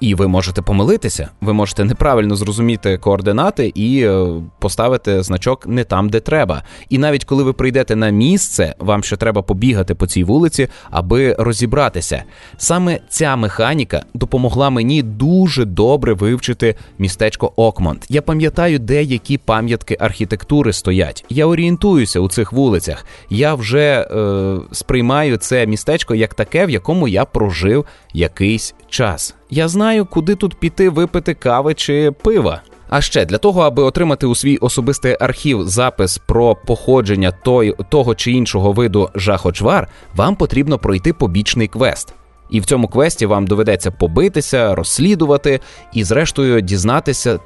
І 0.00 0.14
ви 0.14 0.28
можете 0.28 0.62
помилитися, 0.62 1.28
ви 1.40 1.52
можете 1.52 1.84
неправильно 1.84 2.36
зрозуміти 2.36 2.98
координати 2.98 3.72
і 3.74 4.02
е, 4.02 4.26
поставити 4.58 5.22
значок 5.22 5.66
не 5.66 5.84
там, 5.84 6.08
де 6.08 6.20
треба. 6.20 6.62
І 6.88 6.98
навіть 6.98 7.24
коли 7.24 7.42
ви 7.42 7.52
прийдете 7.52 7.96
на 7.96 8.10
місце, 8.10 8.74
вам 8.78 9.02
ще 9.02 9.16
треба 9.16 9.42
побігати 9.42 9.94
по 9.94 10.06
цій 10.06 10.24
вулиці, 10.24 10.68
аби 10.90 11.34
розібратися. 11.38 12.22
Саме 12.56 13.00
ця 13.08 13.36
механіка 13.36 14.02
допомогла 14.14 14.70
мені 14.70 15.02
дуже 15.02 15.64
добре 15.64 16.14
вивчити 16.14 16.74
містечко 16.98 17.52
Окмонд. 17.56 17.98
Я 18.08 18.22
пам'ятаю, 18.22 18.78
де 18.78 19.02
які 19.02 19.38
пам'ятки 19.38 19.96
архітектури 20.00 20.72
стоять. 20.72 21.24
Я 21.30 21.46
орієнтуюся 21.46 22.20
у 22.20 22.28
цих 22.28 22.52
вулицях. 22.52 23.06
Я 23.30 23.54
вже 23.54 24.00
е, 24.00 24.56
сприймаю 24.72 25.36
це 25.36 25.66
містечко 25.66 26.14
як 26.14 26.34
таке, 26.34 26.66
в 26.66 26.70
якому 26.70 27.08
я 27.08 27.24
прожив 27.24 27.84
якийсь 28.12 28.74
час. 28.88 29.34
Я 29.50 29.68
знаю, 29.68 30.06
куди 30.06 30.34
тут 30.34 30.54
піти 30.54 30.88
випити 30.90 31.34
кави 31.34 31.74
чи 31.74 32.12
пива. 32.22 32.62
А 32.88 33.00
ще 33.00 33.24
для 33.24 33.38
того, 33.38 33.62
аби 33.62 33.82
отримати 33.82 34.26
у 34.26 34.34
свій 34.34 34.56
особистий 34.56 35.16
архів 35.20 35.68
запис 35.68 36.18
про 36.18 36.54
походження 36.54 37.30
той, 37.30 37.74
того 37.88 38.14
чи 38.14 38.32
іншого 38.32 38.72
виду 38.72 39.10
жахочвар, 39.14 39.88
вам 40.14 40.36
потрібно 40.36 40.78
пройти 40.78 41.12
побічний 41.12 41.68
квест. 41.68 42.14
І 42.50 42.60
в 42.60 42.64
цьому 42.66 42.88
квесті 42.88 43.26
вам 43.26 43.46
доведеться 43.46 43.90
побитися, 43.90 44.74
розслідувати 44.74 45.60
і, 45.92 46.04
зрештою, 46.04 46.60
дізнатися 46.60 47.38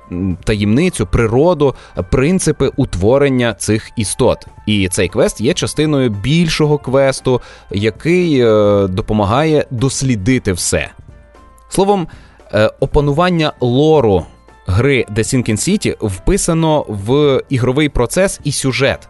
таємницю, 0.44 1.06
природу, 1.06 1.74
принципи 2.10 2.70
утворення 2.76 3.54
цих 3.54 3.90
істот. 3.96 4.46
І 4.66 4.88
цей 4.88 5.08
квест 5.08 5.40
є 5.40 5.54
частиною 5.54 6.10
більшого 6.10 6.78
квесту, 6.78 7.40
який 7.70 8.40
е, 8.40 8.86
допомагає 8.88 9.66
дослідити 9.70 10.52
все. 10.52 10.90
Словом, 11.72 12.08
е, 12.54 12.70
опанування 12.80 13.52
лору 13.60 14.26
гри 14.66 15.06
The 15.14 15.18
Sinking 15.18 15.56
City 15.56 16.06
вписано 16.06 16.84
в 16.88 17.40
ігровий 17.48 17.88
процес 17.88 18.40
і 18.44 18.52
сюжет 18.52 19.08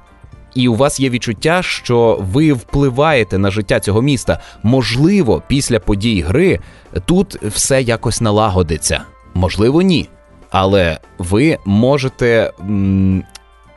і 0.55 0.69
у 0.69 0.75
вас 0.75 1.01
є 1.01 1.11
відчуття, 1.11 1.63
що 1.63 2.19
ви 2.33 2.53
впливаєте 2.53 3.39
на 3.39 3.51
життя 3.51 3.81
цього 3.81 4.03
міста. 4.03 4.41
Можливо, 4.63 5.43
після 5.47 5.81
подій 5.81 6.21
гри 6.21 6.61
тут 7.05 7.43
все 7.43 7.83
якось 7.83 8.21
налагодиться. 8.21 9.03
Можливо, 9.35 9.83
ні. 9.83 10.09
Але 10.51 10.99
ви 11.19 11.59
можете. 11.65 12.53
М- 12.61 13.25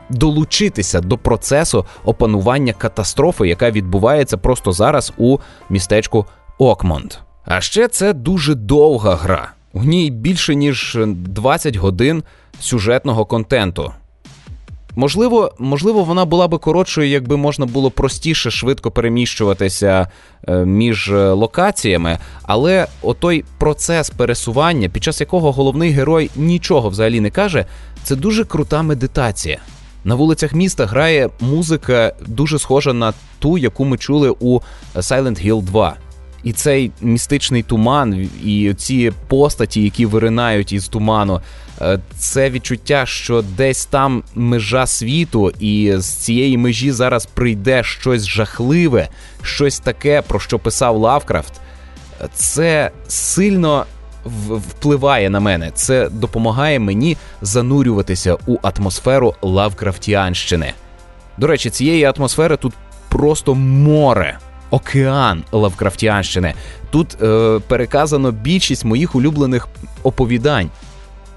Долучитися 0.09 1.01
до 1.01 1.17
процесу 1.17 1.85
опанування 2.03 2.73
катастрофи, 2.73 3.47
яка 3.47 3.71
відбувається 3.71 4.37
просто 4.37 4.71
зараз 4.71 5.13
у 5.17 5.37
містечку 5.69 6.25
Окмонд. 6.57 7.13
А 7.45 7.61
ще 7.61 7.87
це 7.87 8.13
дуже 8.13 8.55
довга 8.55 9.15
гра. 9.15 9.51
У 9.73 9.83
ній 9.83 10.11
більше 10.11 10.55
ніж 10.55 10.97
20 11.05 11.75
годин 11.75 12.23
сюжетного 12.59 13.25
контенту. 13.25 13.91
Можливо, 14.95 15.51
можливо, 15.59 16.03
вона 16.03 16.25
була 16.25 16.47
би 16.47 16.57
коротшою, 16.57 17.09
якби 17.09 17.37
можна 17.37 17.65
було 17.65 17.91
простіше 17.91 18.51
швидко 18.51 18.91
переміщуватися 18.91 20.07
е, 20.47 20.65
між 20.65 21.11
е, 21.11 21.31
локаціями, 21.31 22.19
але 22.43 22.87
отой 23.01 23.45
процес 23.57 24.09
пересування, 24.09 24.89
під 24.89 25.03
час 25.03 25.19
якого 25.19 25.51
головний 25.51 25.91
герой 25.91 26.29
нічого 26.35 26.89
взагалі 26.89 27.19
не 27.19 27.29
каже, 27.29 27.65
це 28.03 28.15
дуже 28.15 28.45
крута 28.45 28.81
медитація. 28.81 29.59
На 30.03 30.15
вулицях 30.15 30.53
міста 30.53 30.85
грає 30.85 31.29
музика 31.39 32.13
дуже 32.27 32.59
схожа 32.59 32.93
на 32.93 33.13
ту, 33.39 33.57
яку 33.57 33.85
ми 33.85 33.97
чули 33.97 34.29
у 34.39 34.59
Silent 34.95 35.47
Hill 35.47 35.61
2. 35.61 35.95
І 36.45 36.53
цей 36.53 36.91
містичний 37.01 37.63
туман, 37.63 38.29
і 38.43 38.73
ці 38.77 39.11
постаті, 39.27 39.83
які 39.83 40.05
виринають 40.05 40.71
із 40.73 40.87
туману, 40.87 41.41
Е, 41.81 41.99
це 42.17 42.49
відчуття, 42.49 43.05
що 43.05 43.41
десь 43.41 43.85
там 43.85 44.23
межа 44.35 44.87
світу, 44.87 45.51
і 45.59 45.93
з 45.97 46.05
цієї 46.05 46.57
межі 46.57 46.91
зараз 46.91 47.25
прийде 47.25 47.83
щось 47.83 48.27
жахливе, 48.27 49.07
щось 49.41 49.79
таке, 49.79 50.21
про 50.21 50.39
що 50.39 50.59
писав 50.59 50.97
Лавкрафт. 50.97 51.53
Це 52.33 52.91
сильно 53.07 53.85
впливає 54.49 55.29
на 55.29 55.39
мене. 55.39 55.71
Це 55.75 56.09
допомагає 56.09 56.79
мені 56.79 57.17
занурюватися 57.41 58.37
у 58.47 58.57
атмосферу 58.61 59.35
Лавкрафтіанщини. 59.41 60.73
До 61.37 61.47
речі, 61.47 61.69
цієї 61.69 62.03
атмосфери 62.03 62.57
тут 62.57 62.73
просто 63.09 63.55
море. 63.55 64.37
Океан 64.75 65.43
Лавкрафтіанщини. 65.51 66.53
Тут 66.91 67.21
е, 67.21 67.59
переказано 67.67 68.31
більшість 68.31 68.85
моїх 68.85 69.15
улюблених 69.15 69.67
оповідань. 70.03 70.69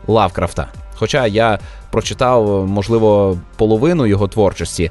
Лавкрафта. 0.07 0.68
Хоча 0.94 1.27
я 1.27 1.59
прочитав, 1.90 2.68
можливо, 2.68 3.38
половину 3.57 4.07
його 4.07 4.29
творчості, 4.29 4.90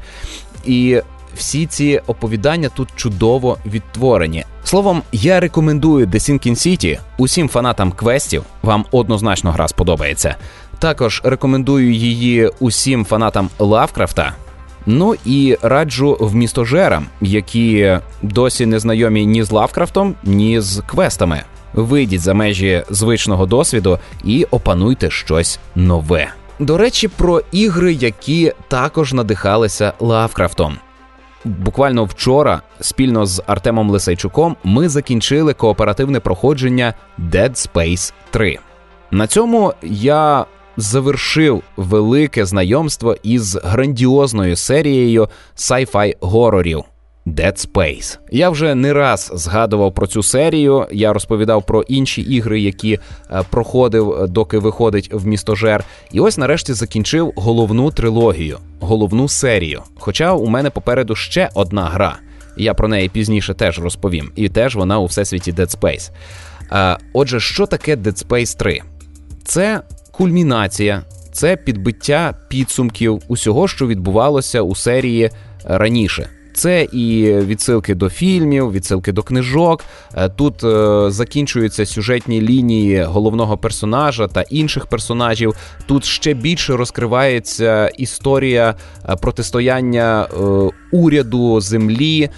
і 0.65 1.01
всі 1.36 1.65
ці 1.65 2.01
оповідання 2.07 2.69
тут 2.69 2.89
чудово 2.95 3.57
відтворені. 3.65 4.45
Словом, 4.63 5.03
я 5.12 5.39
рекомендую 5.39 6.05
The 6.05 6.15
Sinking 6.15 6.55
City 6.55 6.99
усім 7.17 7.49
фанатам 7.49 7.91
квестів. 7.91 8.43
Вам 8.63 8.86
однозначно 8.91 9.51
гра 9.51 9.67
сподобається. 9.67 10.36
Також 10.79 11.21
рекомендую 11.23 11.93
її 11.93 12.51
усім 12.60 13.05
фанатам 13.05 13.49
Лавкрафта. 13.60 14.33
Ну 14.89 15.15
і 15.26 15.58
раджу 15.62 16.17
в 16.19 16.36
містожерам, 16.36 17.06
які 17.21 18.00
досі 18.21 18.65
не 18.65 18.80
знайомі 18.80 19.26
ні 19.26 19.43
з 19.43 19.52
Лавкрафтом, 19.52 20.15
ні 20.23 20.62
з 20.62 20.82
квестами. 20.88 21.43
Вийдіть 21.73 22.21
за 22.21 22.34
межі 22.34 22.84
звичного 22.89 23.45
досвіду 23.45 24.00
і 24.23 24.47
опануйте 24.52 25.10
щось 25.10 25.60
нове. 25.76 26.28
До 26.60 26.78
речі, 26.78 27.08
про 27.08 27.41
ігри, 27.52 27.93
які 27.93 28.54
також 28.67 29.13
надихалися 29.13 29.93
Лавкрафтом. 30.00 30.78
Буквально 31.45 32.06
вчора, 32.06 32.62
спільно 32.80 33.26
з 33.26 33.43
Артемом 33.47 33.89
Лисайчуком, 33.89 34.56
ми 34.63 34.89
закінчили 34.89 35.54
кооперативне 35.54 36.19
проходження 36.19 36.93
Dead 37.19 37.52
Space 37.52 38.13
3. 38.30 38.60
На 39.12 39.28
цьому 39.28 39.73
я 39.84 40.45
завершив 40.77 41.63
велике 41.77 42.45
знайомство 42.45 43.15
із 43.23 43.55
грандіозною 43.63 44.55
серією 44.55 45.29
sci-fi 45.55 46.15
горорів. 46.21 46.83
Dead 47.27 47.67
Space. 47.67 48.17
Я 48.31 48.49
вже 48.49 48.75
не 48.75 48.93
раз 48.93 49.31
згадував 49.33 49.93
про 49.93 50.07
цю 50.07 50.23
серію. 50.23 50.87
Я 50.91 51.13
розповідав 51.13 51.65
про 51.65 51.81
інші 51.81 52.21
ігри, 52.21 52.61
які 52.61 52.93
е, 53.31 53.43
проходив, 53.49 54.11
е, 54.11 54.27
доки 54.27 54.57
виходить 54.57 55.09
в 55.13 55.27
містожер. 55.27 55.83
І 56.11 56.19
ось 56.19 56.37
нарешті 56.37 56.73
закінчив 56.73 57.33
головну 57.35 57.91
трилогію, 57.91 58.57
головну 58.79 59.29
серію. 59.29 59.81
Хоча 59.99 60.33
у 60.33 60.47
мене 60.47 60.69
попереду 60.69 61.15
ще 61.15 61.49
одна 61.53 61.85
гра. 61.85 62.17
Я 62.57 62.73
про 62.73 62.87
неї 62.87 63.09
пізніше 63.09 63.53
теж 63.53 63.79
розповім. 63.79 64.31
І 64.35 64.49
теж 64.49 64.75
вона 64.75 64.99
у 64.99 65.05
всесвіті 65.05 65.53
Dead 65.53 65.79
Space. 65.79 66.11
Е, 66.71 66.97
отже, 67.13 67.39
що 67.39 67.65
таке 67.65 67.95
Dead 67.95 68.27
Space 68.27 68.57
3? 68.57 68.81
Це 69.43 69.81
кульмінація, 70.17 71.03
це 71.32 71.56
підбиття 71.56 72.36
підсумків 72.47 73.21
усього, 73.27 73.67
що 73.67 73.88
відбувалося 73.88 74.62
у 74.62 74.75
серії 74.75 75.30
раніше. 75.63 76.30
Це 76.58 76.84
і 76.84 77.34
відсилки 77.34 77.96
до 77.96 78.10
фільмів, 78.10 78.72
відсилки 78.72 79.12
до 79.12 79.24
книжок. 79.24 79.84
Е, 80.15 80.30
тут 80.30 80.63
е, 80.63 81.06
закінчуються 81.12 81.86
сюжетні 81.86 82.41
лінії 82.41 83.04
головного 83.04 83.58
персонажа 83.58 84.28
та 84.28 84.41
інших 84.41 84.86
персонажів. 84.86 85.56
Тут 85.86 86.06
ще 86.06 86.34
більше 86.34 86.76
розкривається 86.76 87.88
історія 87.88 88.76
е, 89.10 89.15
протистояння 89.15 90.28
уряду 90.91 91.62
землі, 91.62 92.30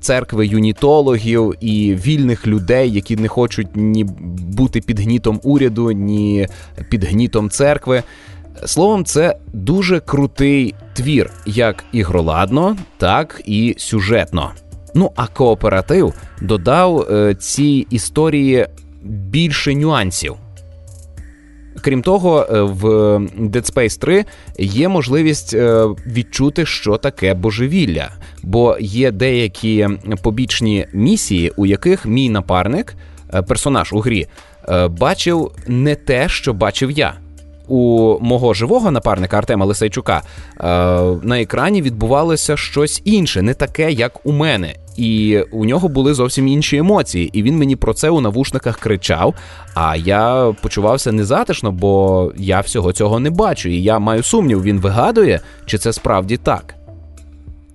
церкви 0.00 0.46
юнітологів 0.46 1.54
і 1.60 1.94
вільних 1.94 2.46
людей, 2.46 2.92
які 2.92 3.16
не 3.16 3.28
хочуть 3.28 3.68
ні 3.74 4.04
бути 4.56 4.80
під 4.80 5.00
гнітом 5.00 5.40
уряду, 5.42 5.90
ні 5.90 6.46
під 6.90 7.04
гнітом 7.04 7.50
церкви. 7.50 8.02
Словом, 8.66 9.04
це 9.04 9.36
дуже 9.52 10.00
крутий 10.00 10.74
твір, 10.92 11.30
як 11.46 11.84
ігроладно, 11.92 12.76
так 12.98 13.42
і 13.44 13.74
сюжетно. 13.78 14.52
Ну 14.94 15.10
а 15.16 15.26
кооператив 15.26 16.14
додав 16.42 17.00
е, 17.00 17.34
цій 17.34 17.86
історії 17.90 18.66
більше 19.04 19.74
нюансів. 19.74 20.34
Крім 21.80 22.02
того, 22.02 22.46
е, 22.50 22.60
в 22.60 22.84
Dead 23.38 23.72
Space 23.74 24.00
3 24.00 24.24
є 24.58 24.88
можливість 24.88 25.54
е, 25.54 25.84
відчути, 26.06 26.66
що 26.66 26.96
таке 26.96 27.34
божевілля, 27.34 28.10
бо 28.42 28.76
є 28.80 29.10
деякі 29.10 29.88
побічні 30.22 30.86
місії, 30.92 31.52
у 31.56 31.66
яких 31.66 32.06
мій 32.06 32.30
напарник, 32.30 32.94
персонаж 33.48 33.92
у 33.92 34.00
грі, 34.00 34.26
бачив 34.88 35.50
не 35.66 35.94
те, 35.94 36.28
що 36.28 36.52
бачив 36.52 36.90
я 36.90 37.14
у 37.68 38.18
мого 38.20 38.54
живого 38.54 38.90
напарника 38.90 39.38
Артема 39.38 39.66
Лисайчука 39.66 40.22
е, 40.60 40.64
на 41.22 41.40
екрані 41.40 41.82
відбувалося 41.82 42.56
щось 42.56 43.02
інше, 43.04 43.42
не 43.42 43.54
таке, 43.54 43.92
як 43.92 44.26
у 44.26 44.32
мене. 44.32 44.74
І 44.96 45.40
у 45.52 45.64
нього 45.64 45.88
були 45.88 46.14
зовсім 46.14 46.48
інші 46.48 46.76
емоції, 46.76 47.30
і 47.32 47.42
він 47.42 47.58
мені 47.58 47.76
про 47.76 47.94
це 47.94 48.10
у 48.10 48.20
навушниках 48.20 48.78
кричав. 48.78 49.34
А 49.74 49.96
я 49.96 50.54
почувався 50.62 51.12
незатишно, 51.12 51.72
бо 51.72 52.32
я 52.36 52.60
всього 52.60 52.92
цього 52.92 53.20
не 53.20 53.30
бачу. 53.30 53.68
І 53.68 53.82
я 53.82 53.98
маю 53.98 54.22
сумнів, 54.22 54.62
він 54.62 54.80
вигадує, 54.80 55.40
чи 55.66 55.78
це 55.78 55.92
справді 55.92 56.36
так. 56.36 56.74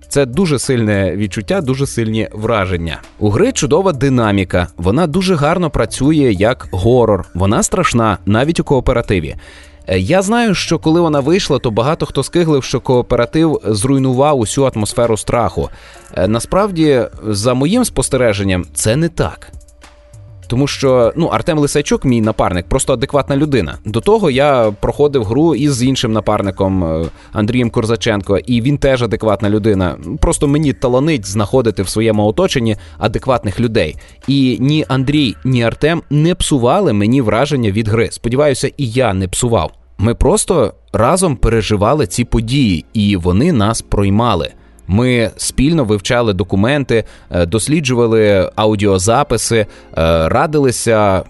Це 0.08 0.26
дуже 0.26 0.58
сильне 0.58 1.16
відчуття, 1.16 1.60
дуже 1.60 1.86
сильні 1.86 2.28
враження. 2.32 3.00
У 3.18 3.30
гри 3.30 3.52
чудова 3.52 3.92
динаміка. 3.92 4.68
Вона 4.76 5.06
дуже 5.06 5.34
гарно 5.34 5.70
працює 5.70 6.32
як 6.38 6.68
горор. 6.72 7.26
Вона 7.34 7.62
страшна 7.62 8.18
навіть 8.26 8.60
у 8.60 8.64
кооперативі. 8.64 9.36
Е, 9.90 9.98
я 9.98 10.22
знаю, 10.22 10.54
що 10.54 10.78
коли 10.78 11.00
вона 11.00 11.20
вийшла, 11.20 11.58
то 11.58 11.70
багато 11.70 12.06
хто 12.06 12.22
скиглив, 12.22 12.64
що 12.64 12.80
кооператив 12.80 13.60
зруйнував 13.64 14.38
усю 14.38 14.66
атмосферу 14.66 15.16
страху. 15.16 15.68
Е, 16.16 16.28
насправді, 16.28 17.02
за 17.26 17.54
моїм 17.54 17.84
спостереженням, 17.84 18.64
це 18.74 18.96
не 18.96 19.08
так. 19.08 19.52
Тому 20.46 20.66
що 20.66 21.12
ну 21.16 21.26
Артем 21.26 21.58
Лисайчук, 21.58 22.04
мій 22.04 22.20
напарник, 22.20 22.66
просто 22.68 22.92
адекватна 22.92 23.36
людина. 23.36 23.78
До 23.84 24.00
того 24.00 24.30
я 24.30 24.72
проходив 24.80 25.24
гру 25.24 25.54
із 25.54 25.82
іншим 25.82 26.12
напарником 26.12 26.84
е, 26.84 27.06
Андрієм 27.32 27.70
Корзаченко, 27.70 28.38
і 28.38 28.60
він 28.60 28.78
теж 28.78 29.02
адекватна 29.02 29.50
людина. 29.50 29.96
Просто 30.20 30.48
мені 30.48 30.72
таланить 30.72 31.26
знаходити 31.26 31.82
в 31.82 31.88
своєму 31.88 32.26
оточенні 32.26 32.76
адекватних 32.98 33.60
людей. 33.60 33.96
І 34.26 34.56
ні 34.60 34.84
Андрій, 34.88 35.36
ні 35.44 35.62
Артем 35.62 36.02
не 36.10 36.34
псували 36.34 36.92
мені 36.92 37.20
враження 37.20 37.70
від 37.70 37.88
гри. 37.88 38.08
Сподіваюся, 38.10 38.70
і 38.76 38.90
я 38.90 39.14
не 39.14 39.28
псував. 39.28 39.79
Ми 40.02 40.14
просто 40.14 40.74
разом 40.92 41.36
переживали 41.36 42.06
ці 42.06 42.24
події, 42.24 42.84
і 42.92 43.16
вони 43.16 43.52
нас 43.52 43.82
проймали. 43.82 44.50
Ми 44.86 45.30
спільно 45.36 45.84
вивчали 45.84 46.32
документи, 46.32 47.04
е, 47.30 47.46
досліджували 47.46 48.50
аудіозаписи, 48.56 49.56
е, 49.56 49.66
радилися. 50.28 51.24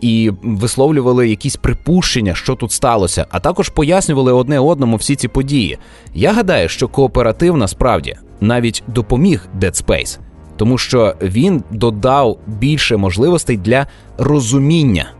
І 0.00 0.30
висловлювали 0.42 1.28
якісь 1.28 1.56
припущення, 1.56 2.34
що 2.34 2.54
тут 2.54 2.72
сталося, 2.72 3.26
а 3.30 3.40
також 3.40 3.68
пояснювали 3.68 4.32
одне 4.32 4.58
одному 4.58 4.96
всі 4.96 5.16
ці 5.16 5.28
події. 5.28 5.78
Я 6.14 6.32
гадаю, 6.32 6.68
що 6.68 6.88
кооператив 6.88 7.56
насправді 7.56 8.16
навіть 8.40 8.82
допоміг 8.86 9.48
Dead 9.60 9.84
Space, 9.84 10.18
тому 10.56 10.78
що 10.78 11.14
він 11.22 11.62
додав 11.70 12.38
більше 12.46 12.96
можливостей 12.96 13.56
для 13.56 13.86
розуміння, 14.18 15.12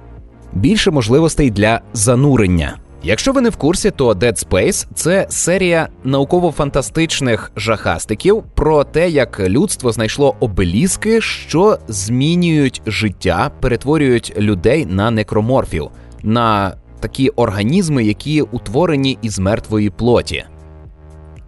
більше 0.53 0.91
можливостей 0.91 1.51
для 1.51 1.81
занурення. 1.93 2.77
Якщо 3.05 3.33
ви 3.33 3.41
не 3.41 3.49
в 3.49 3.57
курсі, 3.57 3.91
то 3.91 4.13
Dead 4.13 4.49
Space– 4.49 4.87
це 4.95 5.27
серія 5.29 5.89
науково-фантастичних 6.05 7.53
жахастиків 7.57 8.43
про 8.55 8.85
те, 8.85 9.11
як 9.11 9.41
людство 9.41 9.93
знайшло 9.93 10.35
обеліски, 10.41 11.21
що 11.21 11.79
змінюють 11.89 12.83
життя, 12.87 13.51
перетворюють 13.61 14.33
людей 14.39 14.87
на 14.87 15.11
некроморфів, 15.11 15.89
на 16.23 16.77
такі 17.01 17.29
організми, 17.29 18.05
які 18.05 18.43
утворені 18.43 19.19
із 19.23 19.39
мертвої 19.39 19.91
плоті. 19.91 20.45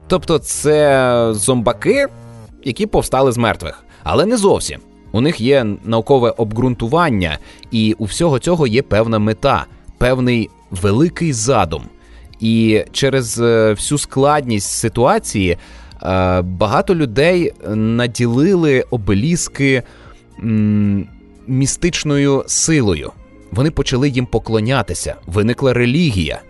Тобто 0.07 0.39
це 0.39 1.29
зомбаки, 1.33 2.07
які 2.65 2.87
повстали 2.87 3.33
з 3.33 3.37
мертвих, 3.37 3.85
але 4.03 4.27
не 4.27 4.37
зовсім. 4.37 4.81
У 5.13 5.21
них 5.21 5.41
є 5.41 5.67
наукове 5.85 6.31
обґрунтування, 6.31 7.39
і 7.71 7.95
у 7.99 8.05
всього 8.05 8.39
цього 8.39 8.67
є 8.67 8.83
певна 8.83 9.19
мета, 9.19 9.67
певний 9.99 10.51
великий 10.83 11.33
задум. 11.33 11.83
І 12.41 12.85
через 12.93 13.41
е, 13.41 13.73
всю 13.73 13.99
складність 13.99 14.71
ситуації 14.71 15.51
е, 16.03 16.43
багато 16.43 16.95
людей 16.95 17.53
наділили 17.75 18.85
обеліски 18.91 19.83
містичною 21.47 22.45
силою. 22.47 23.13
Вони 23.53 23.71
почали 23.71 24.09
їм 24.09 24.27
поклонятися, 24.27 25.15
виникла 25.27 25.73
релігія. 25.73 26.41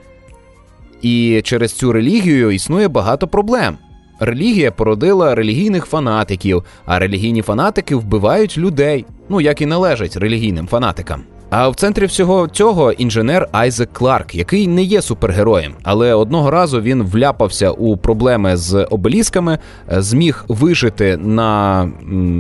І 1.03 1.41
через 1.45 1.73
цю 1.73 1.93
релігію 1.93 2.51
існує 2.51 2.89
багато 2.89 3.29
проблем. 3.29 3.79
Релігія 4.21 4.71
породила 4.71 5.35
релігійних 5.35 5.87
фанатиків, 5.87 6.65
а 6.87 6.99
релігійні 6.99 7.43
фанатики 7.43 7.97
вбивають 7.97 8.59
людей, 8.59 9.07
ну 9.29 9.41
як 9.41 9.61
і 9.61 9.67
належить 9.67 10.17
релігійним 10.17 10.67
фанатикам. 10.67 11.23
А 11.51 11.69
в 11.69 11.75
центрі 11.75 12.07
всього 12.07 12.49
цього 12.49 12.93
інженер 12.93 13.49
Айзек 13.53 13.93
Кларк, 13.93 14.35
який 14.35 14.69
не 14.69 14.83
є 14.83 15.03
супергероєм, 15.03 15.73
але 15.83 16.15
одного 16.15 16.51
разу 16.51 16.81
він 16.81 17.03
вляпався 17.03 17.71
у 17.71 17.97
проблеми 17.97 18.57
з 18.57 18.85
обелісками, 18.85 19.59
е, 19.93 20.03
зміг 20.03 20.45
вижити 20.49 21.17
на 21.17 21.89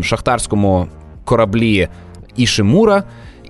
шахтарському 0.03 0.87
кораблі 1.25 1.89
Ішимура 2.37 3.03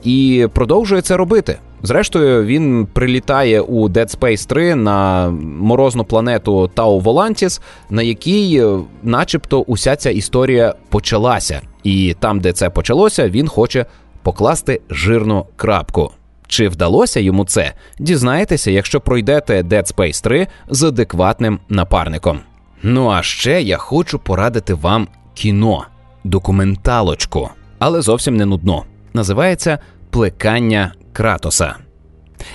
і 0.02 0.48
продовжує 0.52 1.02
це 1.02 1.16
робити. 1.16 1.58
Зрештою, 1.82 2.44
він 2.44 2.86
прилітає 2.92 3.60
у 3.60 3.88
Dead 3.88 4.18
Space 4.18 4.48
3 4.48 4.74
на 4.74 5.30
морозну 5.58 6.04
планету 6.04 6.70
Тау 6.74 7.00
Волантіс, 7.00 7.60
на 7.90 8.02
якій, 8.02 8.60
е, 8.64 8.78
начебто, 9.02 9.60
уся 9.60 9.96
ця 9.96 10.10
історія 10.10 10.74
почалася. 10.88 11.60
І 11.82 12.16
там, 12.20 12.40
де 12.40 12.52
це 12.52 12.70
почалося, 12.70 13.28
він 13.28 13.48
хоче 13.48 13.86
покласти 14.24 14.80
жирну 14.90 15.46
крапку. 15.56 16.12
Чи 16.48 16.68
вдалося 16.68 17.20
йому 17.20 17.44
це? 17.44 17.72
Дізнаєтеся, 17.98 18.70
якщо 18.70 19.00
пройдете 19.00 19.62
Dead 19.62 19.94
Space 19.94 20.22
3 20.22 20.46
з 20.70 20.82
адекватним 20.82 21.58
напарником. 21.68 22.40
Ну 22.82 23.10
а 23.10 23.22
ще 23.22 23.62
я 23.62 23.76
хочу 23.76 24.18
порадити 24.18 24.74
вам 24.74 25.08
кіно, 25.34 25.86
документалочку, 26.24 27.50
але 27.78 28.02
зовсім 28.02 28.36
не 28.36 28.46
нудно. 28.46 28.84
Називається 29.14 29.78
Плекання 30.10 30.92
Кратоса. 31.12 31.74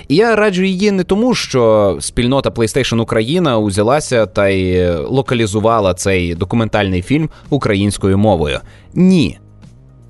І 0.08 0.16
я 0.16 0.36
раджу 0.36 0.62
її 0.62 0.90
не 0.90 1.04
тому, 1.04 1.34
що 1.34 1.96
спільнота 2.00 2.50
PlayStation 2.50 3.00
Україна 3.00 3.58
узялася 3.58 4.26
та 4.26 4.48
й 4.48 4.90
локалізувала 4.94 5.94
цей 5.94 6.34
документальний 6.34 7.02
фільм 7.02 7.30
українською 7.50 8.18
мовою. 8.18 8.60
Ні, 8.94 9.38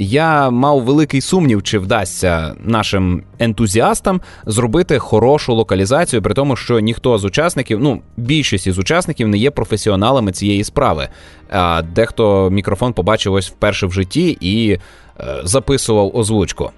я 0.03 0.51
мав 0.51 0.83
великий 0.83 1.21
сумнів, 1.21 1.63
чи 1.63 1.79
вдасться 1.79 2.55
нашим 2.65 3.23
ентузіастам 3.39 4.21
зробити 4.47 4.99
хорошу 4.99 5.55
локалізацію, 5.55 6.23
при 6.23 6.35
тому, 6.35 6.57
що 6.57 6.81
ніхто 6.81 7.19
з 7.19 7.25
учасників, 7.25 7.81
ну 7.81 8.03
більшість 8.17 8.67
із 8.67 8.79
учасників 8.79 9.29
не 9.29 9.39
є 9.39 9.51
професіоналами 9.51 10.33
цієї 10.33 10.65
справи. 10.65 11.09
А 11.51 11.83
дехто 11.83 12.51
мікрофон 12.51 12.93
побачив 12.93 13.33
ось 13.33 13.51
вперше 13.51 13.87
в 13.87 13.93
житті 13.93 14.39
і 14.41 14.71
е, 14.71 14.81
записував 15.45 16.17
озвучку. 16.17 16.71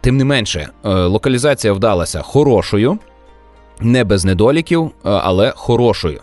Тим 0.00 0.16
не 0.16 0.24
менше, 0.24 0.68
е, 0.84 0.88
локалізація 0.88 1.72
вдалася 1.72 2.22
хорошою, 2.22 2.98
не 3.80 4.04
без 4.04 4.24
недоліків, 4.24 4.84
е, 4.84 4.90
але 5.02 5.52
хорошою. 5.56 6.20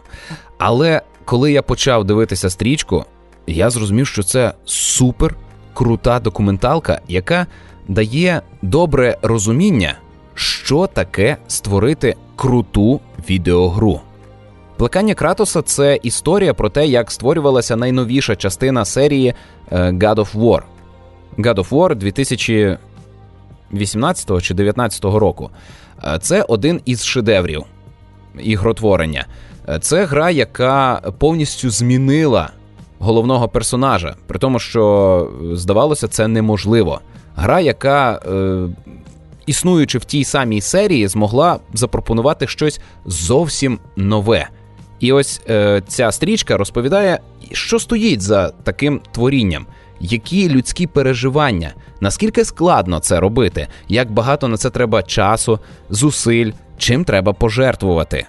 Але 0.58 1.02
коли 1.26 1.52
я 1.52 1.62
почав 1.62 2.06
дивитися 2.06 2.50
стрічку, 2.50 3.06
я 3.48 3.70
зрозумів, 3.70 4.08
що 4.08 4.24
це 4.24 4.54
супер 4.66 5.36
крута 5.74 6.20
документалка, 6.20 7.02
яка 7.08 7.48
дає 7.88 8.42
добре 8.62 9.18
розуміння, 9.22 9.96
що 10.36 10.88
таке 10.88 11.38
створити 11.48 12.16
круту 12.36 13.00
відеогру. 13.30 14.02
Плекання 14.78 15.14
Кратоса 15.14 15.62
це 15.62 16.00
історія 16.04 16.54
про 16.54 16.70
те, 16.70 16.88
як 16.88 17.12
створювалася 17.12 17.76
найновіша 17.76 18.36
частина 18.36 18.86
серії 18.86 19.34
е, 19.72 19.92
God 19.92 20.16
of 20.16 20.36
War. 20.36 20.62
God 21.38 21.56
of 21.56 21.70
War 21.70 21.96
2018 21.96 24.28
чи 24.28 24.54
2019 24.54 25.04
року. 25.04 25.50
Е, 26.04 26.20
це 26.22 26.42
один 26.42 26.82
із 26.86 27.06
шедеврів 27.06 27.64
ігротворення. 28.40 29.26
Е, 29.70 29.80
це 29.80 30.06
гра, 30.06 30.32
яка 30.32 31.02
повністю 31.18 31.70
змінила 31.70 32.50
головного 33.04 33.48
персонажа, 33.48 34.16
при 34.28 34.40
тому, 34.40 34.60
що 34.60 35.32
здавалося, 35.52 36.08
це 36.08 36.28
неможливо. 36.28 37.02
Гра, 37.36 37.60
яка, 37.60 38.22
е, 38.28 38.68
існуючи 39.46 39.98
в 39.98 40.06
тій 40.06 40.24
самій 40.24 40.62
серії, 40.62 41.08
змогла 41.08 41.60
запропонувати 41.74 42.48
щось 42.48 42.80
зовсім 43.06 43.80
нове. 43.96 44.50
І 45.00 45.12
ось 45.12 45.42
е, 45.50 45.82
ця 45.88 46.12
стрічка 46.12 46.58
розповідає, 46.58 47.20
що 47.52 47.80
стоїть 47.80 48.22
за 48.22 48.50
таким 48.50 49.02
творінням, 49.12 49.66
які 50.00 50.50
людські 50.50 50.88
переживання, 50.88 51.74
наскільки 52.02 52.46
складно 52.46 53.00
це 53.00 53.20
робити, 53.20 53.68
як 53.88 54.12
багато 54.12 54.48
на 54.48 54.58
це 54.58 54.70
треба 54.70 55.04
часу, 55.04 55.60
зусиль, 55.90 56.52
чим 56.78 57.04
треба 57.04 57.34
пожертвувати. 57.34 58.26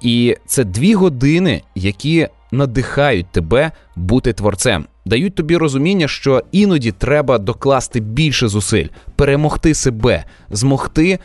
І 0.00 0.36
це 0.46 0.64
дві 0.64 0.94
години, 0.94 1.62
які 1.74 2.28
надихають 2.50 3.26
тебе 3.32 3.72
бути 3.96 4.32
творцем, 4.32 4.86
дають 5.04 5.34
тобі 5.34 5.56
розуміння, 5.56 6.08
що 6.08 6.42
іноді 6.52 6.92
треба 6.92 7.38
докласти 7.38 8.00
більше 8.00 8.48
зусиль, 8.48 8.86
перемогти 9.16 9.74
себе, 9.74 10.24
змогти 10.50 11.18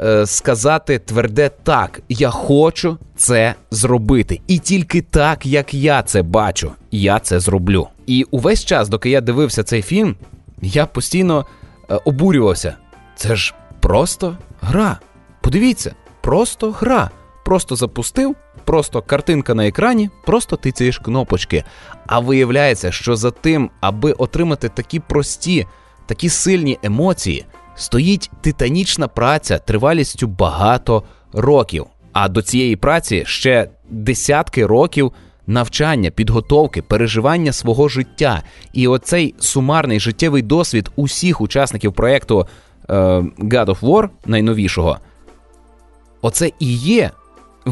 е, 0.00 0.26
сказати 0.26 0.98
тверде 0.98 1.50
так, 1.62 2.02
я 2.08 2.30
хочу 2.30 2.98
це 3.16 3.54
зробити. 3.70 4.40
І 4.46 4.58
тільки 4.58 5.02
так, 5.02 5.46
як 5.46 5.74
я 5.74 6.02
це 6.02 6.22
бачу, 6.22 6.72
я 6.90 7.18
це 7.18 7.40
зроблю. 7.40 7.88
І 8.06 8.26
увесь 8.30 8.64
час, 8.64 8.88
доки 8.88 9.10
я 9.10 9.20
дивився 9.20 9.62
цей 9.62 9.82
фільм, 9.82 10.16
я 10.62 10.86
постійно 10.86 11.46
е, 11.90 12.00
обурювався. 12.04 12.74
Це 13.16 13.36
ж 13.36 13.54
просто 13.80 14.36
гра. 14.60 14.98
Подивіться, 15.40 15.94
просто 16.20 16.70
гра 16.70 17.10
просто 17.50 17.76
запустив, 17.76 18.36
просто 18.64 19.02
картинка 19.02 19.54
на 19.54 19.66
екрані, 19.66 20.10
просто 20.26 20.56
тицяєш 20.56 20.98
кнопочки. 20.98 21.64
А 22.06 22.18
виявляється, 22.18 22.92
що 22.92 23.16
за 23.16 23.30
тим, 23.30 23.70
аби 23.80 24.12
отримати 24.12 24.68
такі 24.68 25.00
прості, 25.00 25.66
такі 26.06 26.28
сильні 26.28 26.78
емоції, 26.82 27.44
стоїть 27.74 28.30
титанічна 28.40 29.08
праця 29.08 29.58
тривалістю 29.58 30.26
багато 30.26 31.02
років. 31.32 31.86
А 32.12 32.28
до 32.28 32.42
цієї 32.42 32.76
праці 32.76 33.22
ще 33.26 33.70
десятки 33.88 34.66
років. 34.66 35.12
Навчання, 35.46 36.10
підготовки, 36.10 36.82
переживання 36.82 37.52
свого 37.52 37.88
життя 37.88 38.42
і 38.72 38.88
оцей 38.88 39.34
сумарний 39.38 40.00
життєвий 40.00 40.42
досвід 40.42 40.90
усіх 40.96 41.40
учасників 41.40 41.92
проєкту 41.92 42.46
God 42.88 43.66
of 43.66 43.80
War 43.80 44.08
найновішого, 44.26 44.98
оце 46.22 46.50
і 46.58 46.74
є 46.76 47.10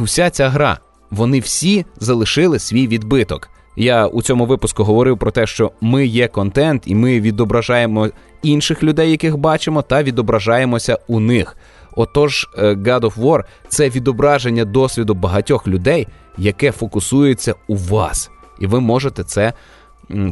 вся 0.04 0.30
ця 0.30 0.48
гра. 0.48 0.78
Вони 1.10 1.40
всі 1.40 1.86
залишили 1.96 2.58
свій 2.58 2.86
відбиток. 2.86 3.48
Я 3.76 4.06
у 4.06 4.22
цьому 4.22 4.46
випуску 4.46 4.84
говорив 4.84 5.18
про 5.18 5.30
те, 5.30 5.46
що 5.46 5.72
ми 5.80 6.06
є 6.06 6.28
контент, 6.28 6.82
і 6.86 6.94
ми 6.94 7.20
відображаємо 7.20 8.08
інших 8.42 8.82
людей, 8.82 9.10
яких 9.10 9.36
бачимо, 9.36 9.82
та 9.82 10.02
відображаємося 10.02 10.98
у 11.08 11.20
них. 11.20 11.56
Отож, 11.96 12.48
е, 12.58 12.74
God 12.74 13.00
of 13.00 13.14
War– 13.16 13.44
це 13.68 13.88
відображення 13.88 14.64
досвіду 14.64 15.14
багатьох 15.14 15.68
людей, 15.68 16.08
яке 16.38 16.72
фокусується 16.72 17.54
у 17.68 17.76
вас, 17.76 18.30
і 18.60 18.66
ви 18.66 18.80
можете 18.80 19.24
це 19.24 19.52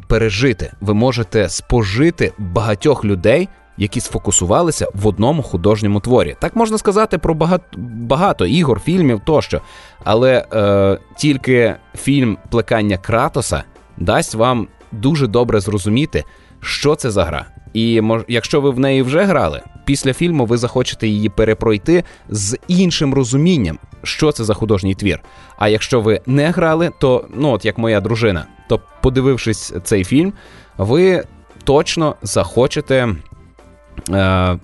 пережити. 0.09 0.73
Ви 0.81 0.95
можете 0.95 1.49
спожити 1.49 2.33
багатьох 2.39 3.05
людей, 3.05 3.49
які 3.79 4.01
сфокусувалися 4.01 4.89
в 4.95 5.07
одному 5.07 5.43
художньому 5.43 6.01
творі. 6.01 6.37
Так 6.41 6.57
можна 6.57 6.79
сказати 6.79 7.19
про 7.19 7.35
багато 7.35 7.65
багато 7.87 8.47
ігор, 8.47 8.81
фільмів 8.81 9.21
тощо. 9.25 9.61
Але 10.05 10.45
е, 10.53 10.99
тільки 11.17 11.75
фільм 11.97 12.39
Плекання 12.51 12.99
Кратоса 12.99 13.63
дасть 13.97 14.35
вам 14.35 14.69
дуже 14.93 15.27
добре 15.27 15.61
зрозуміти, 15.61 16.25
що 16.61 16.95
це 16.95 17.11
за 17.11 17.25
гра. 17.25 17.47
І 17.73 18.03
якщо 18.29 18.61
ви 18.61 18.71
в 18.71 18.79
неї 18.79 19.03
вже 19.03 19.25
грали, 19.25 19.63
після 19.85 20.13
фільму 20.13 20.47
ви 20.47 20.57
захочете 20.57 21.09
її 21.09 21.29
перепройти 21.29 22.05
з 22.29 22.59
іншим 22.69 23.15
розумінням, 23.15 23.79
що 24.03 24.33
це 24.33 24.45
за 24.45 24.55
художній 24.55 24.95
твір. 24.95 25.21
А 25.59 25.69
якщо 25.69 26.01
ви 26.01 26.21
не 26.27 26.51
грали, 26.51 26.91
то 27.01 27.27
ну 27.35 27.51
от 27.51 27.65
як 27.65 27.79
моя 27.79 28.01
дружина, 28.01 28.47
то 28.69 28.81
подивившись 29.03 29.75
цей 29.85 30.05
фільм, 30.05 30.33
ви 30.79 31.25
точно 31.65 32.15
захочете 32.23 33.09
е, 34.11 34.59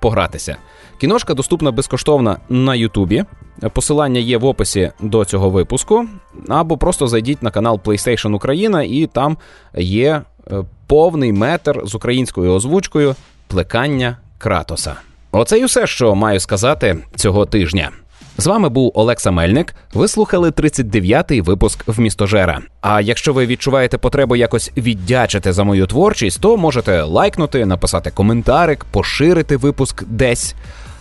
погратися. 0.00 0.56
Кіношка 1.00 1.34
доступна 1.34 1.70
безкоштовно 1.70 2.36
на 2.48 2.74
Ютубі. 2.74 3.24
Посилання 3.72 4.20
є 4.20 4.38
в 4.38 4.44
описі 4.44 4.92
до 5.00 5.24
цього 5.24 5.50
випуску. 5.50 6.06
Або 6.48 6.76
просто 6.76 7.06
зайдіть 7.06 7.42
на 7.42 7.50
канал 7.50 7.80
PlayStation 7.84 8.34
Україна, 8.34 8.82
і 8.82 9.06
там 9.06 9.36
є 9.78 10.22
е, 10.50 10.64
повний 10.86 11.32
метр 11.32 11.80
з 11.84 11.94
українською 11.94 12.52
озвучкою 12.52 13.14
плекання 13.46 14.18
Кратоса. 14.38 14.94
Оце 15.32 15.58
й 15.58 15.64
усе, 15.64 15.86
що 15.86 16.14
маю 16.14 16.40
сказати 16.40 16.98
цього 17.16 17.46
тижня. 17.46 17.90
З 18.38 18.46
вами 18.46 18.68
був 18.68 18.92
Олекса 18.94 19.30
Мельник. 19.30 19.74
Ви 19.94 20.08
слухали 20.08 20.50
39-й 20.50 21.40
випуск 21.40 21.88
в 21.88 22.00
містожера. 22.00 22.60
А 22.80 23.00
якщо 23.00 23.32
ви 23.32 23.46
відчуваєте 23.46 23.98
потребу 23.98 24.36
якось 24.36 24.72
віддячити 24.76 25.52
за 25.52 25.64
мою 25.64 25.86
творчість, 25.86 26.40
то 26.40 26.56
можете 26.56 27.02
лайкнути, 27.02 27.66
написати 27.66 28.10
коментарик, 28.10 28.84
поширити 28.84 29.56
випуск 29.56 30.04
десь. 30.06 30.54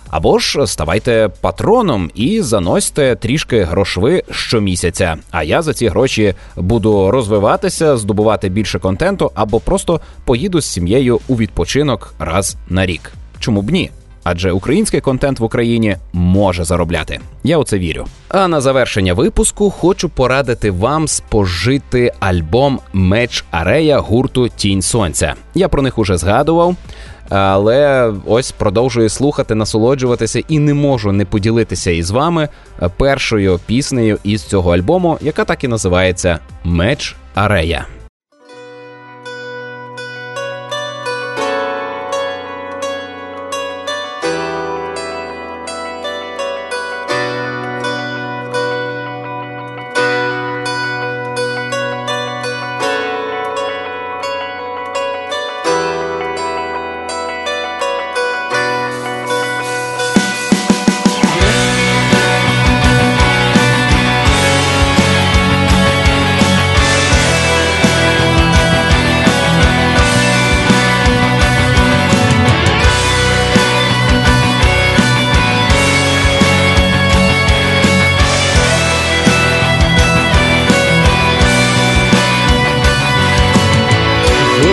Або 0.10 0.40
ж 0.40 0.68
ставайте 0.68 1.30
патроном 1.42 2.12
і 2.16 2.42
заносьте 2.42 3.16
трішки 3.16 3.64
грошви 3.64 4.24
щомісяця. 4.32 5.16
А 5.32 5.44
я 5.44 5.62
за 5.62 5.74
ці 5.74 5.88
гроші 5.88 6.36
буду 6.56 7.12
розвиватися, 7.12 7.98
здобувати 7.98 8.50
більше 8.50 8.80
контенту, 8.80 9.32
або 9.36 9.60
просто 9.60 10.02
поїду 10.26 10.62
з 10.62 10.66
сім'єю 10.66 11.20
у 11.28 11.36
відпочинок 11.36 12.14
раз 12.20 12.58
на 12.70 12.86
рік. 12.86 13.14
Чому 13.40 13.62
б 13.62 13.70
ні? 13.70 13.92
Адже 14.24 14.52
український 14.52 15.02
контент 15.02 15.40
в 15.40 15.44
Україні 15.44 15.98
може 16.14 16.64
заробляти. 16.64 17.20
Я 17.44 17.58
у 17.58 17.64
це 17.64 17.78
вірю. 17.78 18.06
А 18.30 18.48
на 18.48 18.62
завершення 18.62 19.14
випуску 19.14 19.70
хочу 19.70 20.10
порадити 20.10 20.72
вам 20.72 21.08
спожити 21.08 22.14
альбом 22.20 22.80
Меч 22.94 23.46
Арея 23.52 24.00
гурту 24.00 24.50
Тінь 24.50 24.82
Сонця. 24.82 25.34
Я 25.56 25.68
про 25.68 25.82
них 25.82 25.98
уже 25.98 26.18
згадував. 26.18 26.76
Але 27.30 28.14
ось 28.26 28.52
продовжую 28.52 29.10
слухати, 29.10 29.56
насолоджуватися 29.56 30.42
і 30.48 30.60
не 30.60 30.74
можу 30.74 31.12
не 31.12 31.26
поділитися 31.26 31.92
із 31.92 32.12
вами 32.12 32.50
першою 32.98 33.60
піснею 33.66 34.20
із 34.24 34.44
цього 34.44 34.74
альбому, 34.74 35.18
яка 35.22 35.46
так 35.46 35.64
і 35.64 35.68
називається 35.68 36.40
Меч 36.64 37.16
Арея. 37.36 37.86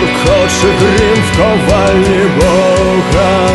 Гуркоче 0.01 0.67
грім 0.79 1.23
в 1.23 1.37
ковальні 1.37 2.25
Бога, 2.39 3.49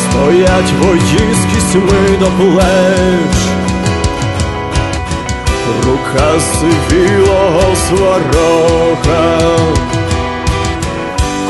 стоять 0.00 0.72
вої 0.80 1.34
з 1.34 2.18
до 2.18 2.26
плеч, 2.26 3.36
рука 5.86 6.40
сивілого 6.40 7.76
сварога, 7.88 9.38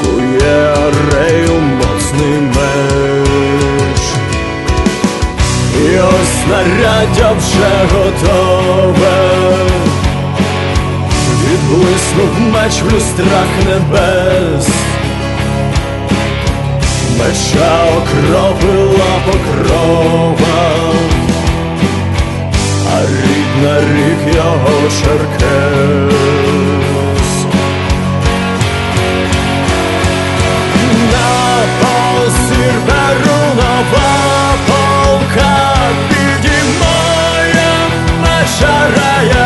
кує 0.03 0.75
арею 0.75 1.61
моцний 1.61 2.41
меч, 2.41 4.03
і 5.77 5.99
ось 5.99 6.45
снаряддя 6.45 7.33
вже 7.33 7.95
готове. 7.95 9.90
Блиснув 11.71 12.41
меч 12.53 12.83
в 12.83 12.93
люстрах 12.93 13.49
небес, 13.65 14.67
меча 17.17 17.85
окропила 17.97 19.13
покрова, 19.25 20.61
а 22.93 23.01
рідна 23.03 23.81
рік 23.81 24.35
його 24.35 24.91
черкес. 25.01 26.15
На 31.13 31.63
посір 31.81 32.75
беру 32.87 33.41
нова 33.57 34.13
полка, 34.67 35.77
підіймає 36.09 37.71
меча 38.23 38.75
раєва 38.97 39.40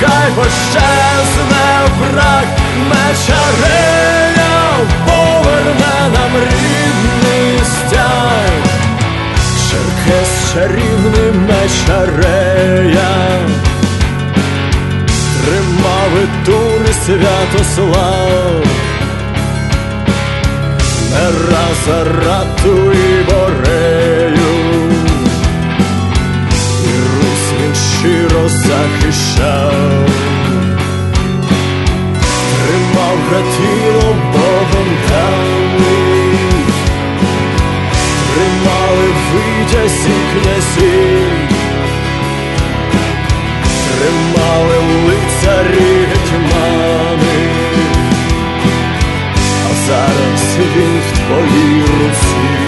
хай 0.00 0.30
пощезне 0.36 1.68
враг, 1.98 2.46
мечарея 2.90 4.24
поверне 5.06 5.96
нам 6.14 6.32
рідний 6.36 7.58
стяг, 7.58 8.50
Черкес 9.70 10.52
чарівний 10.52 11.32
мечарея, 11.48 13.12
тримав 15.44 16.12
і 16.22 16.46
тури 16.46 16.94
Святослав, 17.06 18.64
не 21.10 21.26
раз 21.26 22.06
рату 22.06 22.92
і 22.92 23.24
борею. 23.24 24.93
щиро 28.04 28.48
захищав, 28.48 30.08
тримав 32.66 33.18
братіло 33.28 34.16
Богом 34.32 34.88
даний, 35.08 36.38
тримали 38.34 39.08
витязі 39.34 40.14
князі, 40.32 41.22
тримали 43.98 44.76
лицарі 45.06 46.06
гетьмани, 46.10 47.48
а 49.70 49.86
зараз 49.86 50.56
він 50.76 51.00
в 51.00 51.18
твоїй 51.18 51.80
руці. 51.80 52.63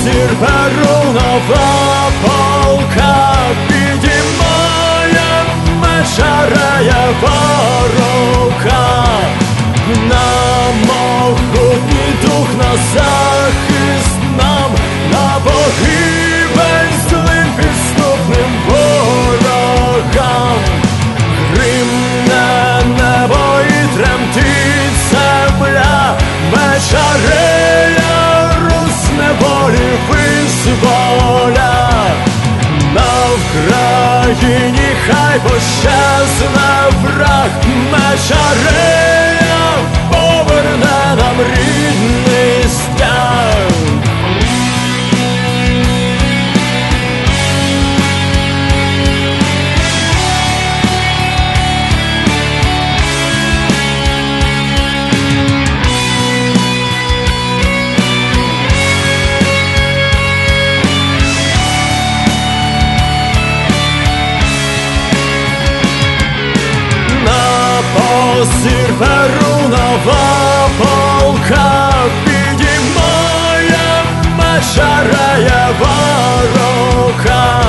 Посір 0.00 0.28
перу 0.40 1.12
нова 1.12 2.10
полка 2.22 3.36
підіймає 3.68 5.44
мешарає 5.80 7.14
ворога, 7.22 9.04
на 10.08 10.26
могутній 10.86 12.12
дух 12.22 12.48
на 12.58 12.76
захист 12.94 14.16
нам 14.38 14.70
на 15.12 15.40
погибель 15.44 16.19
визволя. 30.80 31.90
На 32.94 33.12
Україні, 33.34 34.88
хай 35.06 35.40
пощасне 35.40 36.98
враг, 37.02 37.48
рея 38.64 39.72
поверне 40.10 41.16
нам 41.16 41.36
рідний 41.56 42.64
мечареє 74.70 75.68
ворога, 75.80 77.62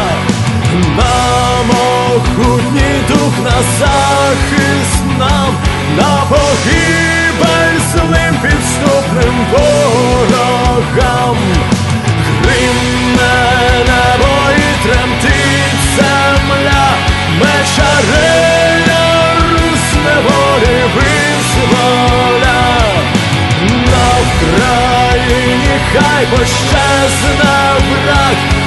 на 0.97 1.63
могутній 1.63 3.01
дух 3.09 3.33
на 3.43 3.61
захист 3.79 5.03
нам, 5.19 5.55
на 5.97 6.23
погибель 6.29 7.79
злим 7.91 8.35
підступним 8.41 9.45
ворогам. 9.51 11.37
Kayboş 25.93 26.49
şansına 26.49 27.75
bırak. 27.91 28.60